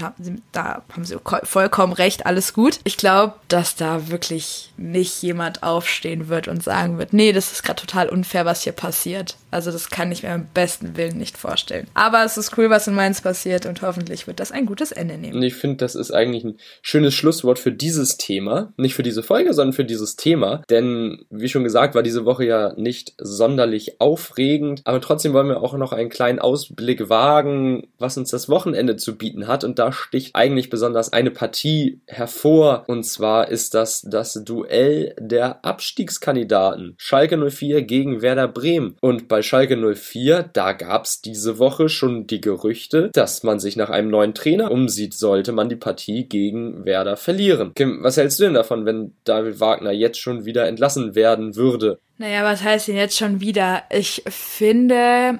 da 0.51 0.83
haben 0.93 1.05
sie 1.05 1.17
vollkommen 1.41 1.93
recht, 1.93 2.27
alles 2.27 2.53
gut. 2.53 2.79
Ich 2.83 2.97
glaube, 2.97 3.33
dass 3.47 3.75
da 3.75 4.09
wirklich 4.09 4.73
nicht 4.77 5.23
jemand 5.23 5.63
aufstehen 5.63 6.27
wird 6.27 6.47
und 6.47 6.63
sagen 6.63 6.99
wird, 6.99 7.13
nee, 7.13 7.33
das 7.33 7.51
ist 7.51 7.63
gerade 7.63 7.81
total 7.81 8.09
unfair, 8.09 8.45
was 8.45 8.61
hier 8.61 8.73
passiert 8.73 9.06
passiert. 9.07 9.37
Also 9.51 9.71
das 9.71 9.89
kann 9.89 10.11
ich 10.11 10.23
mir 10.23 10.31
am 10.31 10.47
besten 10.53 10.97
Willen 10.97 11.17
nicht 11.17 11.37
vorstellen. 11.37 11.87
Aber 11.93 12.23
es 12.25 12.37
ist 12.37 12.57
cool, 12.57 12.69
was 12.69 12.87
in 12.87 12.95
Mainz 12.95 13.21
passiert 13.21 13.65
und 13.65 13.81
hoffentlich 13.81 14.27
wird 14.27 14.39
das 14.39 14.51
ein 14.51 14.65
gutes 14.65 14.91
Ende 14.91 15.17
nehmen. 15.17 15.35
Und 15.35 15.43
ich 15.43 15.55
finde, 15.55 15.77
das 15.77 15.95
ist 15.95 16.11
eigentlich 16.11 16.43
ein 16.43 16.57
schönes 16.81 17.13
Schlusswort 17.13 17.57
für 17.57 17.71
dieses 17.71 18.17
Thema. 18.17 18.73
Nicht 18.75 18.95
für 18.95 19.03
diese 19.03 19.23
Folge, 19.23 19.53
sondern 19.53 19.73
für 19.73 19.85
dieses 19.85 20.17
Thema. 20.17 20.61
Denn, 20.69 21.25
wie 21.29 21.47
schon 21.47 21.63
gesagt, 21.63 21.95
war 21.95 22.03
diese 22.03 22.25
Woche 22.25 22.45
ja 22.45 22.73
nicht 22.75 23.13
sonderlich 23.17 24.01
aufregend. 24.01 24.81
Aber 24.83 24.99
trotzdem 24.99 25.33
wollen 25.33 25.47
wir 25.47 25.63
auch 25.63 25.77
noch 25.77 25.93
einen 25.93 26.09
kleinen 26.09 26.39
Ausblick 26.39 27.09
wagen, 27.09 27.87
was 27.97 28.17
uns 28.17 28.29
das 28.29 28.49
Wochenende 28.49 28.97
zu 28.97 29.17
bieten 29.17 29.47
hat. 29.47 29.63
Und 29.63 29.79
da 29.79 29.93
sticht 29.93 30.35
eigentlich 30.35 30.69
besonders 30.69 31.13
eine 31.13 31.31
Partie 31.31 32.01
hervor. 32.07 32.83
Und 32.87 33.03
zwar 33.05 33.47
ist 33.47 33.73
das 33.73 34.01
das 34.01 34.33
Duell 34.43 35.15
der 35.17 35.63
Abstiegskandidaten. 35.63 36.95
Schalke 36.97 37.37
04 37.37 37.83
gegen 37.83 38.21
Werder 38.21 38.47
Bremen. 38.49 38.86
Und 39.01 39.27
bei 39.27 39.41
Schalke 39.41 39.77
04, 39.77 40.49
da 40.53 40.73
gab's 40.73 41.21
diese 41.21 41.59
Woche 41.59 41.89
schon 41.89 42.27
die 42.27 42.41
Gerüchte, 42.41 43.09
dass 43.13 43.43
man 43.43 43.59
sich 43.59 43.75
nach 43.75 43.89
einem 43.89 44.09
neuen 44.09 44.33
Trainer 44.33 44.71
umsieht, 44.71 45.13
sollte 45.13 45.51
man 45.51 45.69
die 45.69 45.75
Partie 45.75 46.27
gegen 46.27 46.85
Werder 46.85 47.17
verlieren. 47.17 47.73
Kim, 47.75 48.03
was 48.03 48.17
hältst 48.17 48.39
du 48.39 48.43
denn 48.43 48.53
davon, 48.53 48.85
wenn 48.85 49.13
David 49.23 49.59
Wagner 49.59 49.91
jetzt 49.91 50.19
schon 50.19 50.45
wieder 50.45 50.67
entlassen 50.67 51.15
werden 51.15 51.55
würde? 51.55 51.99
Naja, 52.17 52.43
was 52.43 52.63
heißt 52.63 52.87
denn 52.87 52.95
jetzt 52.95 53.17
schon 53.17 53.41
wieder? 53.41 53.83
Ich 53.91 54.23
finde, 54.27 55.39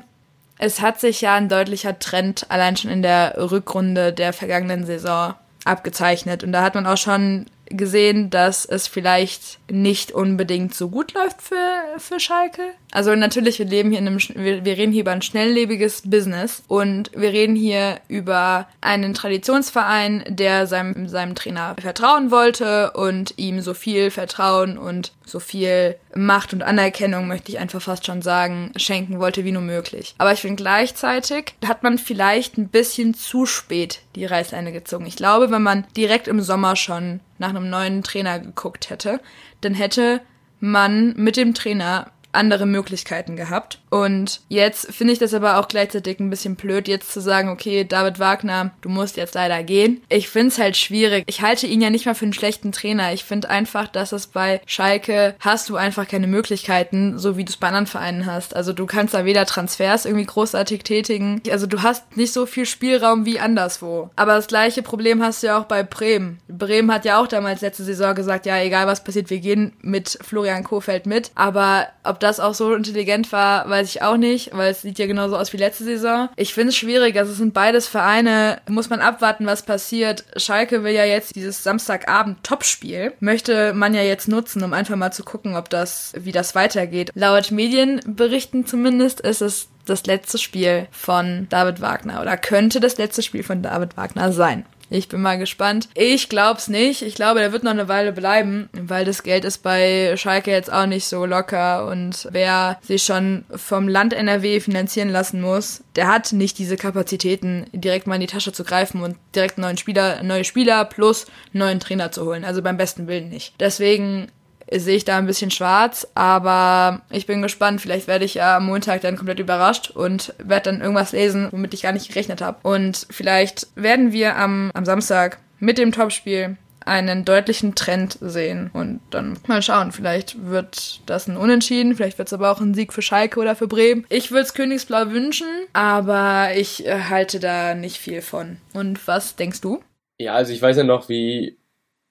es 0.60 0.82
hat 0.82 1.00
sich 1.00 1.22
ja 1.22 1.36
ein 1.36 1.50
deutlicher 1.50 1.98
Trend 2.00 2.46
allein 2.50 2.77
schon 2.77 2.92
in 2.92 3.01
der 3.01 3.36
Rückrunde 3.38 4.13
der 4.13 4.34
vergangenen 4.34 4.86
Saison 4.86 5.34
abgezeichnet. 5.66 6.44
Und 6.44 6.51
da 6.51 6.63
hat 6.63 6.75
man 6.75 6.86
auch 6.86 6.98
schon 6.98 7.46
gesehen, 7.70 8.30
dass 8.30 8.66
es 8.66 8.88
vielleicht 8.88 9.60
nicht 9.70 10.12
unbedingt 10.12 10.74
so 10.74 10.90
gut 10.90 11.14
läuft 11.14 11.42
für, 11.42 11.82
für 11.98 12.20
Schalke. 12.20 12.62
Also 12.92 13.14
natürlich, 13.16 13.60
wir 13.60 13.66
leben 13.66 13.92
hier 13.92 14.00
in 14.00 14.08
einem, 14.08 14.20
wir, 14.36 14.64
wir 14.64 14.78
reden 14.78 14.92
hier 14.92 15.02
über 15.02 15.12
ein 15.12 15.22
schnelllebiges 15.22 16.04
Business 16.06 16.64
und 16.68 17.12
wir 17.14 17.32
reden 17.34 17.56
hier 17.56 18.00
über 18.08 18.68
einen 18.82 19.14
Traditionsverein, 19.14 20.24
der 20.28 20.68
seinem, 20.68 21.08
seinem 21.08 21.36
Trainer 21.36 21.76
vertrauen 21.80 22.32
wollte 22.32 22.92
und 22.92 23.34
ihm 23.38 23.62
so 23.62 23.74
viel 23.74 24.10
Vertrauen 24.10 24.78
und 24.78 25.12
so 25.26 25.40
viel 25.40 25.96
Macht 26.16 26.54
und 26.54 26.64
Anerkennung, 26.64 27.28
möchte 27.28 27.52
ich 27.52 27.60
einfach 27.60 27.82
fast 27.82 28.06
schon 28.06 28.22
sagen, 28.22 28.72
schenken 28.78 29.20
wollte 29.20 29.44
wie 29.44 29.52
nur 29.52 29.62
möglich. 29.62 30.16
Aber 30.18 30.32
ich 30.32 30.40
finde 30.40 30.56
gleichzeitig 30.56 31.54
hat 31.66 31.84
man 31.84 31.98
vielleicht 31.98 32.58
ein 32.58 32.70
bisschen 32.70 33.14
zu 33.14 33.46
spät 33.46 34.00
die 34.16 34.26
Reißleine 34.26 34.72
gezogen. 34.72 35.06
Ich 35.06 35.18
glaube, 35.18 35.52
wenn 35.52 35.62
man 35.62 35.86
direkt 35.96 36.28
im 36.28 36.42
Sommer 36.42 36.76
schon 36.76 37.20
nach 37.39 37.50
einem 37.50 37.70
neuen 37.70 38.03
Trainer 38.03 38.39
geguckt 38.39 38.89
hätte, 38.89 39.20
dann 39.62 39.74
hätte 39.74 40.22
man 40.60 41.13
mit 41.15 41.38
dem 41.38 41.53
Trainer 41.53 42.12
andere 42.38 42.65
Möglichkeiten 42.65 43.36
gehabt. 43.36 43.79
Und 43.89 44.41
jetzt 44.50 44.94
finde 44.94 45.13
ich 45.13 45.20
das 45.20 45.34
aber 45.34 45.58
auch 45.58 45.67
gleichzeitig 45.67 46.20
ein 46.20 46.29
bisschen 46.29 46.56
blöd, 46.56 46.88
jetzt 46.88 47.12
zu 47.12 47.22
sagen, 47.22 47.50
okay, 47.50 47.84
David 47.84 48.20
Wagner, 48.20 48.72
du 48.82 48.89
musst 48.89 49.17
jetzt 49.17 49.36
leider 49.36 49.63
gehen. 49.63 50.01
Ich 50.10 50.29
finde 50.29 50.50
es 50.50 50.58
halt 50.58 50.77
schwierig. 50.77 51.24
Ich 51.27 51.41
halte 51.41 51.67
ihn 51.67 51.82
ja 51.82 51.89
nicht 51.89 52.06
mal 52.06 52.15
für 52.15 52.25
einen 52.25 52.34
schlechten 52.34 52.72
Trainer. 52.72 53.13
Ich 53.13 53.24
finde 53.24 53.50
einfach, 53.50 53.88
dass 53.88 54.12
es 54.12 54.27
bei 54.27 54.62
Schalke 54.65 55.36
hast 55.39 55.70
du 55.70 55.75
einfach 55.75 56.08
keine 56.08 56.27
Möglichkeiten, 56.27 57.17
so 57.17 57.38
wie 57.38 57.46
du 57.46 57.50
es 57.50 57.58
bei 57.58 57.67
anderen 57.67 57.88
Vereinen 57.88 58.25
hast. 58.25 58.56
Also 58.56 58.74
du 58.74 58.86
kannst 58.86 59.13
da 59.13 59.25
weder 59.25 59.46
Transfers 59.46 60.06
irgendwie 60.06 60.25
großartig 60.25 60.84
tätigen. 60.84 61.41
Also 61.50 61.65
du 61.65 61.82
hast 61.82 62.17
nicht 62.17 62.34
so 62.34 62.46
viel 62.46 62.65
Spielraum 62.65 63.25
wie 63.25 63.39
anderswo. 63.39 64.10
Aber 64.15 64.36
das 64.36 64.48
gleiche 64.48 64.84
Problem 64.84 65.24
hast 65.24 65.44
du 65.44 65.48
ja 65.48 65.60
auch 65.60 65.65
bei 65.65 65.84
Bremen. 65.84 66.39
Bremen 66.48 66.91
hat 66.91 67.06
ja 67.06 67.20
auch 67.22 67.27
damals 67.27 67.62
letzte 67.62 67.84
Saison 67.84 68.13
gesagt, 68.15 68.46
ja, 68.46 68.60
egal 68.62 68.88
was 68.88 69.03
passiert, 69.03 69.29
wir 69.29 69.39
gehen 69.39 69.74
mit 69.82 70.20
Florian 70.22 70.63
Kofeld 70.63 71.06
mit. 71.06 71.32
Aber 71.36 71.88
ob 72.03 72.20
das 72.20 72.26
auch 72.39 72.53
so 72.53 72.74
intelligent 72.74 73.31
war, 73.31 73.69
weiß 73.69 73.89
ich 73.89 74.01
auch 74.01 74.17
nicht, 74.17 74.51
weil 74.53 74.72
es 74.72 74.81
sieht 74.81 75.00
ja 75.00 75.07
genauso 75.07 75.38
aus 75.38 75.53
wie 75.53 75.57
letzte 75.57 75.84
Saison. 75.84 76.29
Ich 76.36 76.53
finde 76.53 76.69
es 76.69 76.77
schwierig. 76.77 77.17
Also 77.17 77.31
es 77.31 77.38
sind 77.38 77.53
beides 77.53 77.88
Vereine, 77.88 78.62
muss 78.69 78.89
man 78.89 79.01
abwarten, 79.01 79.46
was 79.46 79.63
passiert. 79.63 80.24
Schalke 80.36 80.84
will 80.84 80.93
ja 80.93 81.05
jetzt 81.05 81.36
dieses 81.36 81.63
Samstagabend 81.63 82.43
Topspiel, 82.43 83.13
möchte 83.19 83.74
man 83.74 83.93
ja 83.93 84.01
jetzt 84.01 84.27
nutzen, 84.27 84.63
um 84.63 84.74
einfach 84.74 84.96
mal 84.96 85.12
zu 85.12 85.24
gucken, 85.24 85.55
ob 85.55 85.69
das, 85.69 86.13
wie 86.17 86.31
das 86.31 86.55
weitergeht. 86.55 87.12
Laut 87.15 87.51
Medienberichten 87.51 88.65
zumindest 88.65 89.22
ist 89.22 89.41
es 89.41 89.69
das 89.86 90.05
letzte 90.05 90.38
Spiel 90.38 90.88
von 90.91 91.48
David 91.50 91.81
Wagner 91.81 92.22
oder 92.22 92.38
könnte 92.38 92.79
das 92.79 92.98
letzte 92.98 93.24
Spiel 93.24 93.43
von 93.43 93.62
David 93.62 93.98
Wagner 93.98 94.31
sein. 94.31 94.65
Ich 94.89 95.10
bin 95.10 95.22
mal 95.22 95.38
gespannt. 95.38 95.89
Ich 95.94 96.29
glaub's 96.29 96.67
nicht. 96.67 97.01
Ich 97.01 97.15
glaube, 97.15 97.39
der 97.39 97.51
wird 97.51 97.63
noch 97.63 97.72
eine 97.72 97.88
Weile 97.88 98.13
bleiben, 98.13 98.70
weil 98.74 99.06
das 99.06 99.24
Geld 99.24 99.44
ist 99.46 99.60
bei 99.60 100.15
Schalke 100.15 100.51
jetzt 100.51 100.72
auch 100.72 100.86
nicht 100.86 101.06
so 101.06 101.25
locker 101.25 101.88
und 101.88 102.27
wer 102.32 102.79
sich 102.82 103.03
schon 103.03 103.46
vom 103.53 103.88
Land 103.88 104.13
NRW 104.13 104.60
finanzieren 104.60 105.10
lassen 105.10 105.41
muss, 105.41 105.84
der 105.96 106.08
hat 106.08 106.32
nicht 106.32 106.58
diese 106.58 106.77
Kapazitäten, 106.77 107.65
direkt 107.74 108.08
mal 108.08 108.15
in 108.15 108.22
die 108.22 108.27
Tasche 108.27 108.53
zu 108.53 108.63
greifen 108.63 109.01
und 109.01 109.17
direkt 109.36 109.58
neuen 109.58 109.77
Spieler, 109.77 110.24
neue 110.24 110.44
Spieler 110.44 110.86
plus 110.86 111.25
neuen 111.51 111.79
Trainer 111.79 112.12
zu 112.12 112.25
holen. 112.25 112.46
Also 112.46 112.62
beim 112.62 112.77
besten 112.77 113.08
Willen 113.08 113.29
nicht. 113.29 113.53
Deswegen 113.60 114.27
sehe 114.72 114.98
ich 114.98 115.06
da 115.06 115.18
ein 115.18 115.28
bisschen 115.28 115.52
schwarz, 115.52 116.08
aber 116.16 117.02
ich 117.10 117.26
bin 117.26 117.42
gespannt. 117.42 117.82
Vielleicht 117.82 118.08
werde 118.08 118.26
ich 118.26 118.36
ja 118.36 118.58
am 118.58 118.66
Montag 118.66 119.02
dann 119.02 119.16
komplett 119.16 119.40
überrascht 119.40 119.92
und 119.92 120.34
werde 120.38 120.72
dann 120.72 120.82
irgendwas 120.82 121.12
lesen, 121.12 121.50
womit 121.52 121.74
ich 121.74 121.84
gar 121.84 121.94
nicht 121.94 122.10
gerechnet 122.10 122.42
habe. 122.42 122.58
Und 122.64 123.08
vielleicht 123.10 123.68
werden 123.76 124.12
wir 124.12 124.36
am, 124.36 124.72
am 124.74 124.86
Samstag 124.86 125.40
mit 125.60 125.78
dem 125.78 125.92
Topspiel 125.92 126.58
einen 126.88 127.26
deutlichen 127.26 127.76
Trend 127.76 128.18
sehen 128.22 128.70
und 128.74 129.02
dann 129.12 129.38
mal 129.48 129.62
schauen. 129.62 129.92
Vielleicht 129.92 130.46
wird 130.50 131.02
das 131.06 131.28
ein 131.28 131.38
Unentschieden, 131.38 131.96
vielleicht 131.96 132.18
wird 132.18 132.30
es 132.30 132.34
aber 132.34 132.50
auch 132.50 132.62
ein 132.62 132.74
Sieg 132.74 132.94
für 132.94 133.02
Schalke 133.02 133.40
oder 133.40 133.56
für 133.56 133.68
Bremen. 133.68 134.06
Ich 134.10 134.32
würde 134.32 134.44
es 134.44 134.54
Königsblau 134.54 135.10
wünschen, 135.10 135.48
aber 135.74 136.52
ich 136.56 136.86
äh, 136.86 137.02
halte 137.10 137.40
da 137.40 137.76
nicht 137.76 137.98
viel 137.98 138.22
von. 138.22 138.58
Und 138.74 139.06
was 139.08 139.36
denkst 139.36 139.62
du? 139.62 139.84
Ja, 140.18 140.34
also 140.34 140.54
ich 140.54 140.62
weiß 140.62 140.78
ja 140.78 140.84
noch, 140.84 141.10
wie 141.10 141.58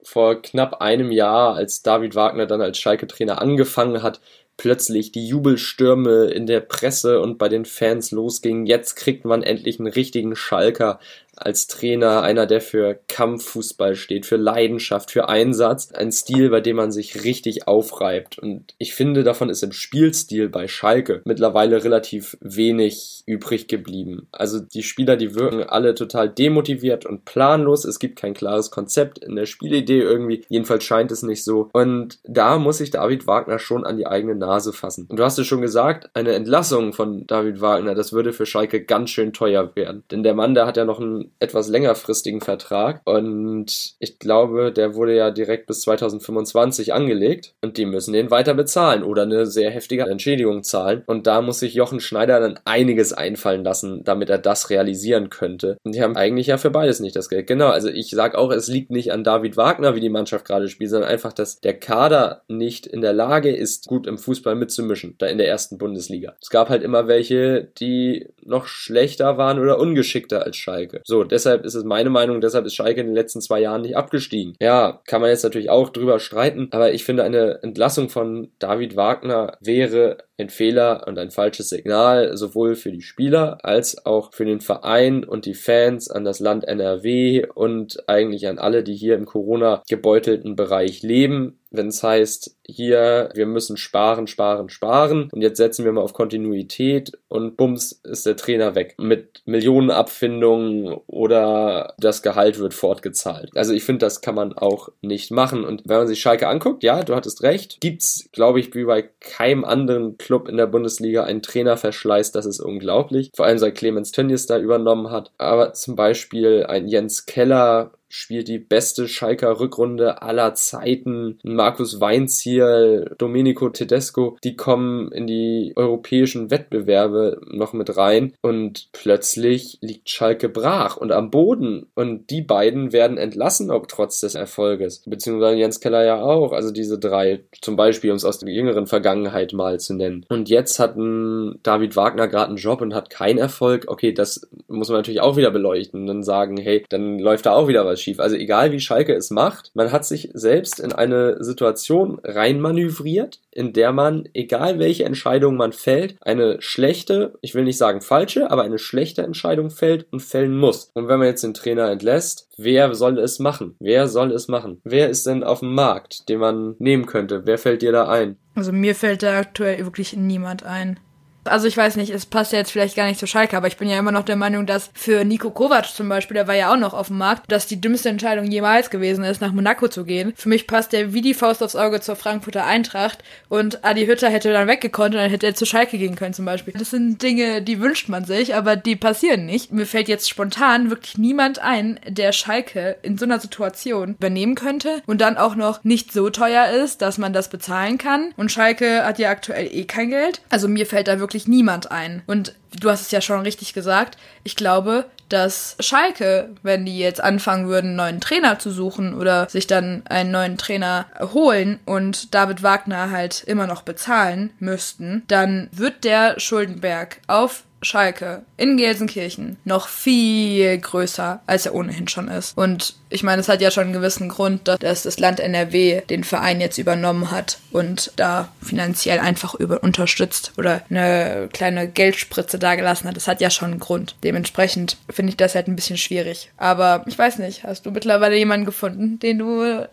vor 0.07 0.41
knapp 0.41 0.81
einem 0.81 1.11
Jahr, 1.11 1.57
als 1.57 1.83
David 1.83 2.15
Wagner 2.15 2.47
dann 2.47 2.61
als 2.61 2.79
Schalke-Trainer 2.79 3.43
angefangen 3.43 4.05
hat, 4.05 4.21
plötzlich 4.57 5.11
die 5.11 5.27
Jubelstürme 5.27 6.27
in 6.27 6.47
der 6.47 6.61
Presse 6.61 7.21
und 7.21 7.39
bei 7.39 7.49
den 7.49 7.65
Fans 7.65 8.13
losgingen. 8.13 8.67
Jetzt 8.67 8.95
kriegt 8.95 9.25
man 9.25 9.43
endlich 9.43 9.81
einen 9.81 9.89
richtigen 9.89 10.37
Schalker 10.37 11.01
als 11.37 11.67
Trainer 11.67 12.23
einer, 12.23 12.47
der 12.47 12.61
für 12.61 12.99
Kampffußball 13.09 13.95
steht, 13.95 14.27
für 14.27 14.37
Leidenschaft, 14.37 15.11
für 15.11 15.29
Einsatz. 15.29 15.93
Ein 15.93 16.13
Stil, 16.13 16.51
bei 16.51 16.61
dem 16.61 16.77
man 16.77 16.93
sich 16.93 17.25
richtig 17.25 17.69
aufreibt. 17.69 18.39
Und 18.39 18.75
ich 18.79 18.95
finde, 18.95 19.23
davon 19.25 19.51
ist 19.51 19.63
im 19.63 19.73
Spielstil 19.73 20.49
bei 20.49 20.69
Schalke 20.69 21.23
mittlerweile 21.25 21.83
relativ 21.85 22.37
wenig 22.41 23.23
übrig 23.27 23.69
geblieben. 23.69 24.29
Also 24.33 24.61
die 24.61 24.83
Spieler, 24.83 25.17
die 25.17 25.35
wirken 25.35 25.63
alle 25.65 25.95
total 25.95 26.29
demotiviert 26.29 27.07
und 27.07 27.25
planlos. 27.25 27.85
Es 27.85 27.99
gibt 27.99 28.19
kein 28.19 28.35
klares 28.35 28.71
Konzept 28.71 29.19
in 29.19 29.37
der 29.37 29.47
Spielidee 29.47 30.01
irgendwie. 30.01 30.45
Jedenfalls 30.49 30.85
scheint 30.85 31.11
es 31.11 31.23
nicht 31.23 31.45
so. 31.45 31.69
Und 31.73 32.19
da 32.25 32.59
muss 32.59 32.79
sich 32.79 32.91
David 32.91 33.27
Wagner 33.27 33.59
schon 33.59 33.85
an 33.85 33.97
die 33.97 34.07
eigene 34.07 34.35
Nase 34.35 34.73
fassen. 34.73 35.07
Und 35.09 35.19
du 35.19 35.25
hast 35.25 35.39
es 35.39 35.47
schon 35.47 35.61
gesagt, 35.61 36.11
eine 36.15 36.33
Entlassung 36.33 36.93
von 36.93 37.27
David 37.27 37.61
Wagner, 37.61 37.95
das 37.95 38.13
würde 38.13 38.33
für 38.33 38.47
Schalke 38.47 38.85
ganz 38.85 39.11
schön 39.11 39.33
teuer 39.33 39.75
werden. 39.75 40.05
Denn 40.11 40.23
der 40.23 40.35
Mann, 40.35 40.55
der 40.55 40.67
hat 40.67 40.77
ja 40.77 40.85
noch 40.85 41.01
einen 41.01 41.26
etwas 41.39 41.69
längerfristigen 41.69 42.41
Vertrag 42.41 43.01
und 43.05 43.95
ich 43.99 44.19
glaube, 44.19 44.73
der 44.73 44.95
wurde 44.95 45.17
ja 45.17 45.31
direkt 45.31 45.67
bis 45.67 45.83
2025 45.83 46.93
angelegt 46.93 47.55
und 47.63 47.77
die 47.77 47.87
müssen 47.87 48.13
den 48.13 48.31
weiter 48.31 48.55
bezahlen 48.55 49.03
oder 49.03 49.23
eine 49.23 49.47
sehr 49.47 49.71
heftige 49.71 50.05
Entschädigung 50.05 50.63
zahlen 50.63 51.03
und 51.07 51.27
da 51.27 51.43
muss 51.43 51.61
sich 51.61 51.75
Jochen 51.75 52.01
Schneider 52.01 52.41
dann 52.41 52.59
einiges 52.65 53.13
einfallen 53.13 53.65
lassen, 53.65 54.05
damit 54.05 54.31
er 54.31 54.39
das 54.39 54.71
realisieren 54.71 55.31
könnte. 55.31 55.79
Und 55.85 55.95
die 55.95 56.03
haben 56.03 56.17
eigentlich 56.17 56.49
ja 56.49 56.59
für 56.59 56.71
beides 56.71 57.01
nicht 57.01 57.17
das 57.17 57.29
Geld. 57.29 57.47
Genau, 57.47 57.69
also 57.69 57.89
ich 57.89 58.11
sag 58.11 58.35
auch, 58.35 58.51
es 58.51 58.69
liegt 58.69 58.91
nicht 58.91 59.13
an 59.13 59.25
David 59.25 59.57
Wagner, 59.57 59.95
wie 59.95 60.01
die 60.01 60.09
Mannschaft 60.09 60.45
gerade 60.45 60.69
spielt, 60.69 60.91
sondern 60.91 61.11
einfach, 61.11 61.33
dass 61.33 61.61
der 61.61 61.79
Kader 61.79 62.43
nicht 62.49 62.87
in 62.87 63.01
der 63.01 63.13
Lage 63.13 63.55
ist, 63.55 63.87
gut 63.87 64.07
im 64.07 64.19
Fußball 64.19 64.55
mitzumischen, 64.55 65.15
da 65.19 65.27
in 65.27 65.39
der 65.39 65.49
ersten 65.49 65.79
Bundesliga. 65.79 66.37
Es 66.41 66.51
gab 66.51 66.69
halt 66.69 66.83
immer 66.83 67.09
welche, 67.09 67.69
die 67.79 68.29
noch 68.45 68.67
schlechter 68.67 69.39
waren 69.39 69.59
oder 69.59 69.79
ungeschickter 69.79 70.45
als 70.45 70.57
Schalke. 70.57 71.01
So, 71.05 71.16
so, 71.17 71.25
deshalb 71.25 71.65
ist 71.65 71.75
es 71.75 71.85
meine 71.85 72.11
Meinung, 72.11 72.43
deshalb 72.43 72.67
ist 72.67 72.75
Schalke 72.75 73.01
in 73.01 73.07
den 73.07 73.15
letzten 73.15 73.41
zwei 73.41 73.61
Jahren 73.61 73.81
nicht 73.81 73.97
abgestiegen. 73.97 74.55
Ja, 74.61 75.01
kann 75.07 75.23
man 75.23 75.31
jetzt 75.31 75.45
natürlich 75.45 75.71
auch 75.71 75.89
drüber 75.89 76.19
streiten, 76.19 76.69
aber 76.73 76.93
ich 76.93 77.05
finde, 77.05 77.25
eine 77.25 77.63
Entlassung 77.63 78.11
von 78.11 78.49
David 78.59 78.97
Wagner 78.97 79.57
wäre 79.63 80.19
ein 80.39 80.51
Fehler 80.51 81.07
und 81.07 81.19
ein 81.19 81.31
falsches 81.31 81.71
Signal, 81.71 82.37
sowohl 82.37 82.75
für 82.75 82.93
die 82.93 83.01
Spieler 83.01 83.59
als 83.63 84.05
auch 84.05 84.35
für 84.35 84.45
den 84.45 84.61
Verein 84.61 85.25
und 85.25 85.47
die 85.47 85.55
Fans, 85.55 86.11
an 86.11 86.25
das 86.25 86.39
Land 86.39 86.65
NRW 86.65 87.47
und 87.55 88.07
eigentlich 88.07 88.47
an 88.47 88.59
alle, 88.59 88.83
die 88.83 88.95
hier 88.95 89.15
im 89.15 89.25
Corona 89.25 89.83
gebeutelten 89.89 90.55
Bereich 90.55 91.03
leben 91.03 91.59
wenn 91.71 91.89
es 91.89 92.03
heißt, 92.03 92.57
hier, 92.65 93.31
wir 93.35 93.47
müssen 93.47 93.77
sparen, 93.77 94.27
sparen, 94.27 94.69
sparen 94.69 95.29
und 95.33 95.43
jetzt 95.43 95.57
setzen 95.57 95.85
wir 95.85 95.93
mal 95.93 96.01
auf 96.01 96.13
Kontinuität 96.13 97.13
und 97.29 97.57
bums 97.57 97.93
ist 97.93 98.27
der 98.27 98.37
Trainer 98.37 98.75
weg 98.75 98.95
mit 98.99 99.43
Millionenabfindungen 99.45 100.95
oder 101.07 101.95
das 101.99 102.23
Gehalt 102.23 102.59
wird 102.59 102.75
fortgezahlt. 102.75 103.51
Also 103.55 103.73
ich 103.73 103.85
finde, 103.85 104.07
das 104.07 104.21
kann 104.21 104.35
man 104.35 104.53
auch 104.53 104.89
nicht 105.01 105.31
machen 105.31 105.65
und 105.65 105.83
wenn 105.87 105.99
man 105.99 106.09
sich 106.09 106.21
Schalke 106.21 106.49
anguckt, 106.49 106.83
ja, 106.83 107.05
du 107.05 107.15
hattest 107.15 107.43
recht, 107.43 107.81
gibt's, 107.81 108.29
glaube 108.33 108.61
ich, 108.61 108.75
wie 108.75 108.85
bei 108.85 109.03
keinem 109.21 109.65
anderen 109.65 110.19
Club 110.19 110.49
in 110.49 110.57
der 110.57 110.67
Bundesliga 110.67 111.25
einen 111.25 111.43
Trainerverschleiß, 111.43 112.33
das 112.33 112.47
ist 112.47 112.61
unglaublich. 112.61 113.31
Vor 113.35 113.47
allem 113.47 113.59
seit 113.59 113.77
Clemens 113.77 114.13
Tönnies 114.13 114.47
da 114.47 114.59
übernommen 114.59 115.11
hat. 115.11 115.33
Aber 115.39 115.73
zum 115.73 115.97
Beispiel 115.97 116.65
ein 116.67 116.89
Jens 116.89 117.27
Keller 117.27 117.93
spielt 118.09 118.49
die 118.49 118.59
beste 118.59 119.09
Schalker 119.09 119.61
Rückrunde 119.61 120.23
aller 120.23 120.55
Zeiten. 120.55 121.39
Markus 121.43 122.01
Weinziel, 122.01 123.15
Domenico 123.19 123.69
Tedesco, 123.69 124.37
die 124.45 124.57
kommen 124.57 125.11
in 125.13 125.27
die 125.27 125.73
europäischen 125.77 126.51
Wettbewerbe 126.51 127.41
noch 127.51 127.73
mit 127.73 127.97
rein 127.97 128.35
und 128.43 128.89
plötzlich 128.93 129.79
liegt 129.81 130.11
Schalke 130.11 130.49
brach 130.49 130.97
und 130.97 131.13
am 131.13 131.31
Boden 131.31 131.87
und 131.95 132.31
die 132.31 132.43
beiden 132.43 132.93
werden 132.93 133.19
entlassen, 133.19 133.71
ob 133.71 133.89
trotz 133.89 134.21
des 134.21 134.35
Erfolges. 134.35 135.03
Beziehungsweise 135.07 135.59
Jens 135.59 135.81
Keller 135.81 136.05
ja 136.05 136.21
auch, 136.21 136.53
also 136.53 136.71
diese 136.71 136.99
drei, 136.99 137.45
zum 137.61 137.77
Beispiel, 137.77 138.11
um 138.11 138.17
es 138.17 138.25
aus 138.25 138.39
der 138.39 138.53
jüngeren 138.53 138.87
Vergangenheit 138.87 139.53
mal 139.53 139.81
zu 139.81 139.95
nennen. 139.95 140.25
Und 140.29 140.49
jetzt 140.49 140.79
hat 140.79 140.97
ein 140.97 141.59
David 141.63 141.97
Wagner 141.97 142.29
gerade 142.29 142.49
einen 142.49 142.57
Job 142.57 142.81
und 142.81 142.95
hat 142.95 143.11
keinen 143.11 143.39
Erfolg. 143.39 143.85
Okay, 143.89 144.13
das 144.13 144.49
muss 144.69 144.89
man 144.89 144.99
natürlich 144.99 145.21
auch 145.21 145.37
wieder 145.37 145.51
beleuchten 145.51 146.01
und 146.01 146.07
dann 146.07 146.23
sagen, 146.23 146.57
hey, 146.57 146.85
dann 146.89 147.19
läuft 147.19 147.47
da 147.47 147.53
auch 147.53 147.69
wieder 147.69 147.85
was 147.85 147.96
schief. 148.01 148.21
Also 148.21 148.37
egal 148.37 148.73
wie 148.73 148.81
Schalke 148.81 149.15
es 149.15 149.31
macht, 149.31 149.71
man 149.75 149.93
hat 149.93 150.05
sich 150.05 150.31
selbst 150.35 150.81
in 150.81 150.93
eine 150.93 151.43
Situation 151.43 152.21
reinmanövriert, 152.25 153.41
in 153.51 153.73
der 153.73 153.93
man, 153.93 154.29
egal 154.35 154.79
welche 154.79 155.05
Entscheidung 155.05 155.57
man 155.57 155.73
fällt, 155.73 156.17
eine 156.21 156.61
schlechte, 156.61 157.35
ich 157.41 157.55
will 157.55 157.65
nicht 157.65 157.79
sagen 157.79 158.01
falsche, 158.01 158.51
aber 158.51 158.63
eine 158.63 158.79
schlechte 158.79 159.23
Entscheidung 159.23 159.71
fällt 159.71 160.07
und 160.13 160.21
fällen 160.21 160.57
muss. 160.57 160.91
Und 160.95 161.09
wenn 161.09 161.19
man 161.19 161.29
jetzt 161.29 161.45
den 161.45 161.55
Trainer 161.55 161.91
entlässt, 161.91 162.49
wer 162.57 162.95
soll 162.95 163.19
es 163.19 163.39
machen? 163.39 163.77
Wer 163.81 164.09
soll 164.09 164.33
es 164.33 164.49
machen? 164.49 164.81
Wer 164.85 165.09
ist 165.09 165.27
denn 165.27 165.45
auf 165.45 165.61
dem 165.61 165.75
Markt, 165.75 166.29
den 166.29 166.39
man 166.39 166.75
nehmen 166.79 167.07
könnte? 167.07 167.43
Wer 167.45 167.59
fällt 167.59 167.83
dir 167.83 167.93
da 167.93 168.09
ein? 168.09 168.37
Also 168.55 168.73
mir 168.73 168.95
fällt 168.95 169.23
da 169.23 169.39
aktuell 169.39 169.85
wirklich 169.85 170.17
niemand 170.17 170.65
ein. 170.65 170.99
Also 171.47 171.67
ich 171.67 171.77
weiß 171.77 171.97
nicht, 171.97 172.11
es 172.11 172.27
passt 172.27 172.53
ja 172.53 172.59
jetzt 172.59 172.73
vielleicht 172.73 172.97
gar 172.97 173.07
nicht 173.07 173.21
zu 173.21 173.27
Schalke, 173.27 173.57
aber 173.57 173.67
ich 173.67 173.77
bin 173.77 173.89
ja 173.89 173.99
immer 173.99 174.13
noch 174.13 174.25
der 174.25 174.37
Meinung, 174.37 174.67
dass 174.67 174.91
für 174.95 175.25
Nico 175.25 175.51
Kovac 175.51 175.87
zum 175.87 176.09
Beispiel, 176.09 176.35
der 176.35 176.49
war 176.49 176.55
ja 176.55 176.73
auch 176.73 176.79
noch 176.79 176.95
auf 176.95 177.09
dem 177.09 177.19
Markt, 177.19 177.51
dass 177.51 177.67
die 177.67 177.81
dümmste 177.81 178.09
Entscheidung 178.09 178.47
jemals 178.47 178.91
gewesen 178.91 179.25
ist, 179.25 179.41
nach 179.41 179.53
Monaco 179.53 179.89
zu 179.89 180.05
gehen. 180.05 180.33
Für 180.37 180.49
mich 180.49 180.67
passt 180.67 180.93
der 180.93 181.13
wie 181.13 181.23
die 181.23 181.35
Faust 181.35 181.63
aufs 181.63 181.77
Auge 181.77 182.01
zur 182.01 182.17
Frankfurter 182.17 182.65
Eintracht 182.65 183.23
und 183.49 183.85
Adi 183.85 184.07
Hütter 184.07 184.31
hätte 184.31 184.53
dann 184.53 184.69
weggekonnt 184.69 185.15
und 185.15 185.21
dann 185.21 185.31
hätte 185.31 185.47
er 185.47 185.55
zu 185.55 185.67
Schalke 185.67 185.99
gehen 185.99 186.17
können 186.17 186.35
zum 186.35 186.45
Beispiel. 186.45 186.75
Das 186.77 186.91
sind 186.91 187.23
Dinge, 187.23 187.63
die 187.63 187.81
wünscht 187.81 188.09
man 188.09 188.25
sich, 188.25 188.55
aber 188.55 188.77
die 188.77 188.97
passieren 188.97 189.47
nicht. 189.47 189.73
Mir 189.73 189.87
fällt 189.87 190.09
jetzt 190.09 190.29
spontan 190.29 190.91
wirklich 190.91 191.19
niemand 191.19 191.59
ein, 191.59 192.01
der 192.09 192.33
Schalke 192.33 192.97
in 193.03 193.19
so 193.19 193.25
einer 193.25 193.41
Situation 193.41 194.15
übernehmen 194.15 194.55
könnte 194.55 195.03
und 195.07 195.21
dann 195.21 195.37
auch 195.37 195.55
noch 195.55 195.85
nicht 195.85 196.13
so 196.13 196.31
teuer 196.31 196.69
ist, 196.69 197.03
dass 197.03 197.19
man 197.19 197.33
das 197.33 197.49
bezahlen 197.49 197.99
kann. 197.99 198.33
Und 198.37 198.51
Schalke 198.51 199.05
hat 199.05 199.19
ja 199.19 199.31
aktuell 199.31 199.69
eh 199.71 199.85
kein 199.85 200.11
Geld. 200.11 200.41
Also 200.49 200.69
mir 200.69 200.87
fällt 200.87 201.09
da 201.09 201.19
wirklich 201.19 201.36
niemand 201.47 201.91
ein. 201.91 202.23
Und 202.27 202.55
du 202.81 202.91
hast 202.91 203.03
es 203.03 203.11
ja 203.11 203.21
schon 203.21 203.41
richtig 203.41 203.75
gesagt. 203.75 204.17
Ich 204.45 204.57
glaube, 204.57 205.07
dass 205.29 205.77
Schalke, 205.81 206.51
wenn 206.63 206.85
die 206.85 206.99
jetzt 206.99 207.21
anfangen 207.21 207.69
würden, 207.69 207.89
einen 207.89 207.97
neuen 207.97 208.21
Trainer 208.21 208.59
zu 208.59 208.71
suchen 208.71 209.15
oder 209.15 209.49
sich 209.49 209.67
dann 209.67 210.03
einen 210.07 210.31
neuen 210.31 210.57
Trainer 210.57 211.07
holen 211.21 211.81
und 211.85 212.35
David 212.35 212.63
Wagner 212.63 213.11
halt 213.11 213.43
immer 213.45 213.67
noch 213.67 213.83
bezahlen 213.83 214.51
müssten, 214.61 215.25
dann 215.29 215.69
wird 215.73 216.05
der 216.05 216.39
Schuldenberg 216.39 217.21
auf 217.27 217.65
Schalke 217.87 218.43
in 218.57 218.77
Gelsenkirchen 218.77 219.57
noch 219.65 219.89
viel 219.89 220.77
größer, 220.79 221.41
als 221.47 221.67
er 221.67 221.75
ohnehin 221.75 222.09
schon 222.09 222.29
ist. 222.29 222.57
Und 222.59 222.97
ich 223.09 223.23
meine, 223.23 223.41
es 223.41 223.49
hat 223.49 223.61
ja 223.61 223.71
schon 223.71 223.85
einen 223.85 223.93
gewissen 223.93 224.29
Grund, 224.29 224.69
dass 224.69 225.05
das 225.05 225.19
Land 225.19 225.41
NRW 225.41 226.03
den 226.03 226.25
Verein 226.25 226.61
jetzt 226.61 226.79
übernommen 226.79 227.31
hat 227.31 227.59
und 227.71 228.13
da 228.17 228.49
finanziell 228.61 229.21
einfach 229.21 229.55
über 229.55 229.83
unterstützt 229.83 230.53
oder 230.59 230.83
eine 230.91 231.49
kleine 231.53 231.89
Geldspritze 231.89 232.59
dagelassen 232.59 233.09
hat. 233.09 233.17
Das 233.17 233.29
hat 233.29 233.41
ja 233.41 233.51
schon 233.51 233.71
einen 233.71 233.81
Grund. 233.81 234.17
Dementsprechend 234.25 234.97
finde 235.09 235.31
ich 235.31 235.37
das 235.37 235.55
halt 235.55 235.69
ein 235.69 235.77
bisschen 235.77 235.97
schwierig. 235.97 236.51
Aber 236.57 237.05
ich 237.07 237.19
weiß 237.19 237.39
nicht, 237.39 237.65
hast 237.65 237.87
du 237.87 237.91
mittlerweile 237.91 238.37
jemanden 238.37 238.67
gefunden, 238.67 239.19
den 239.21 239.39
du 239.39 239.87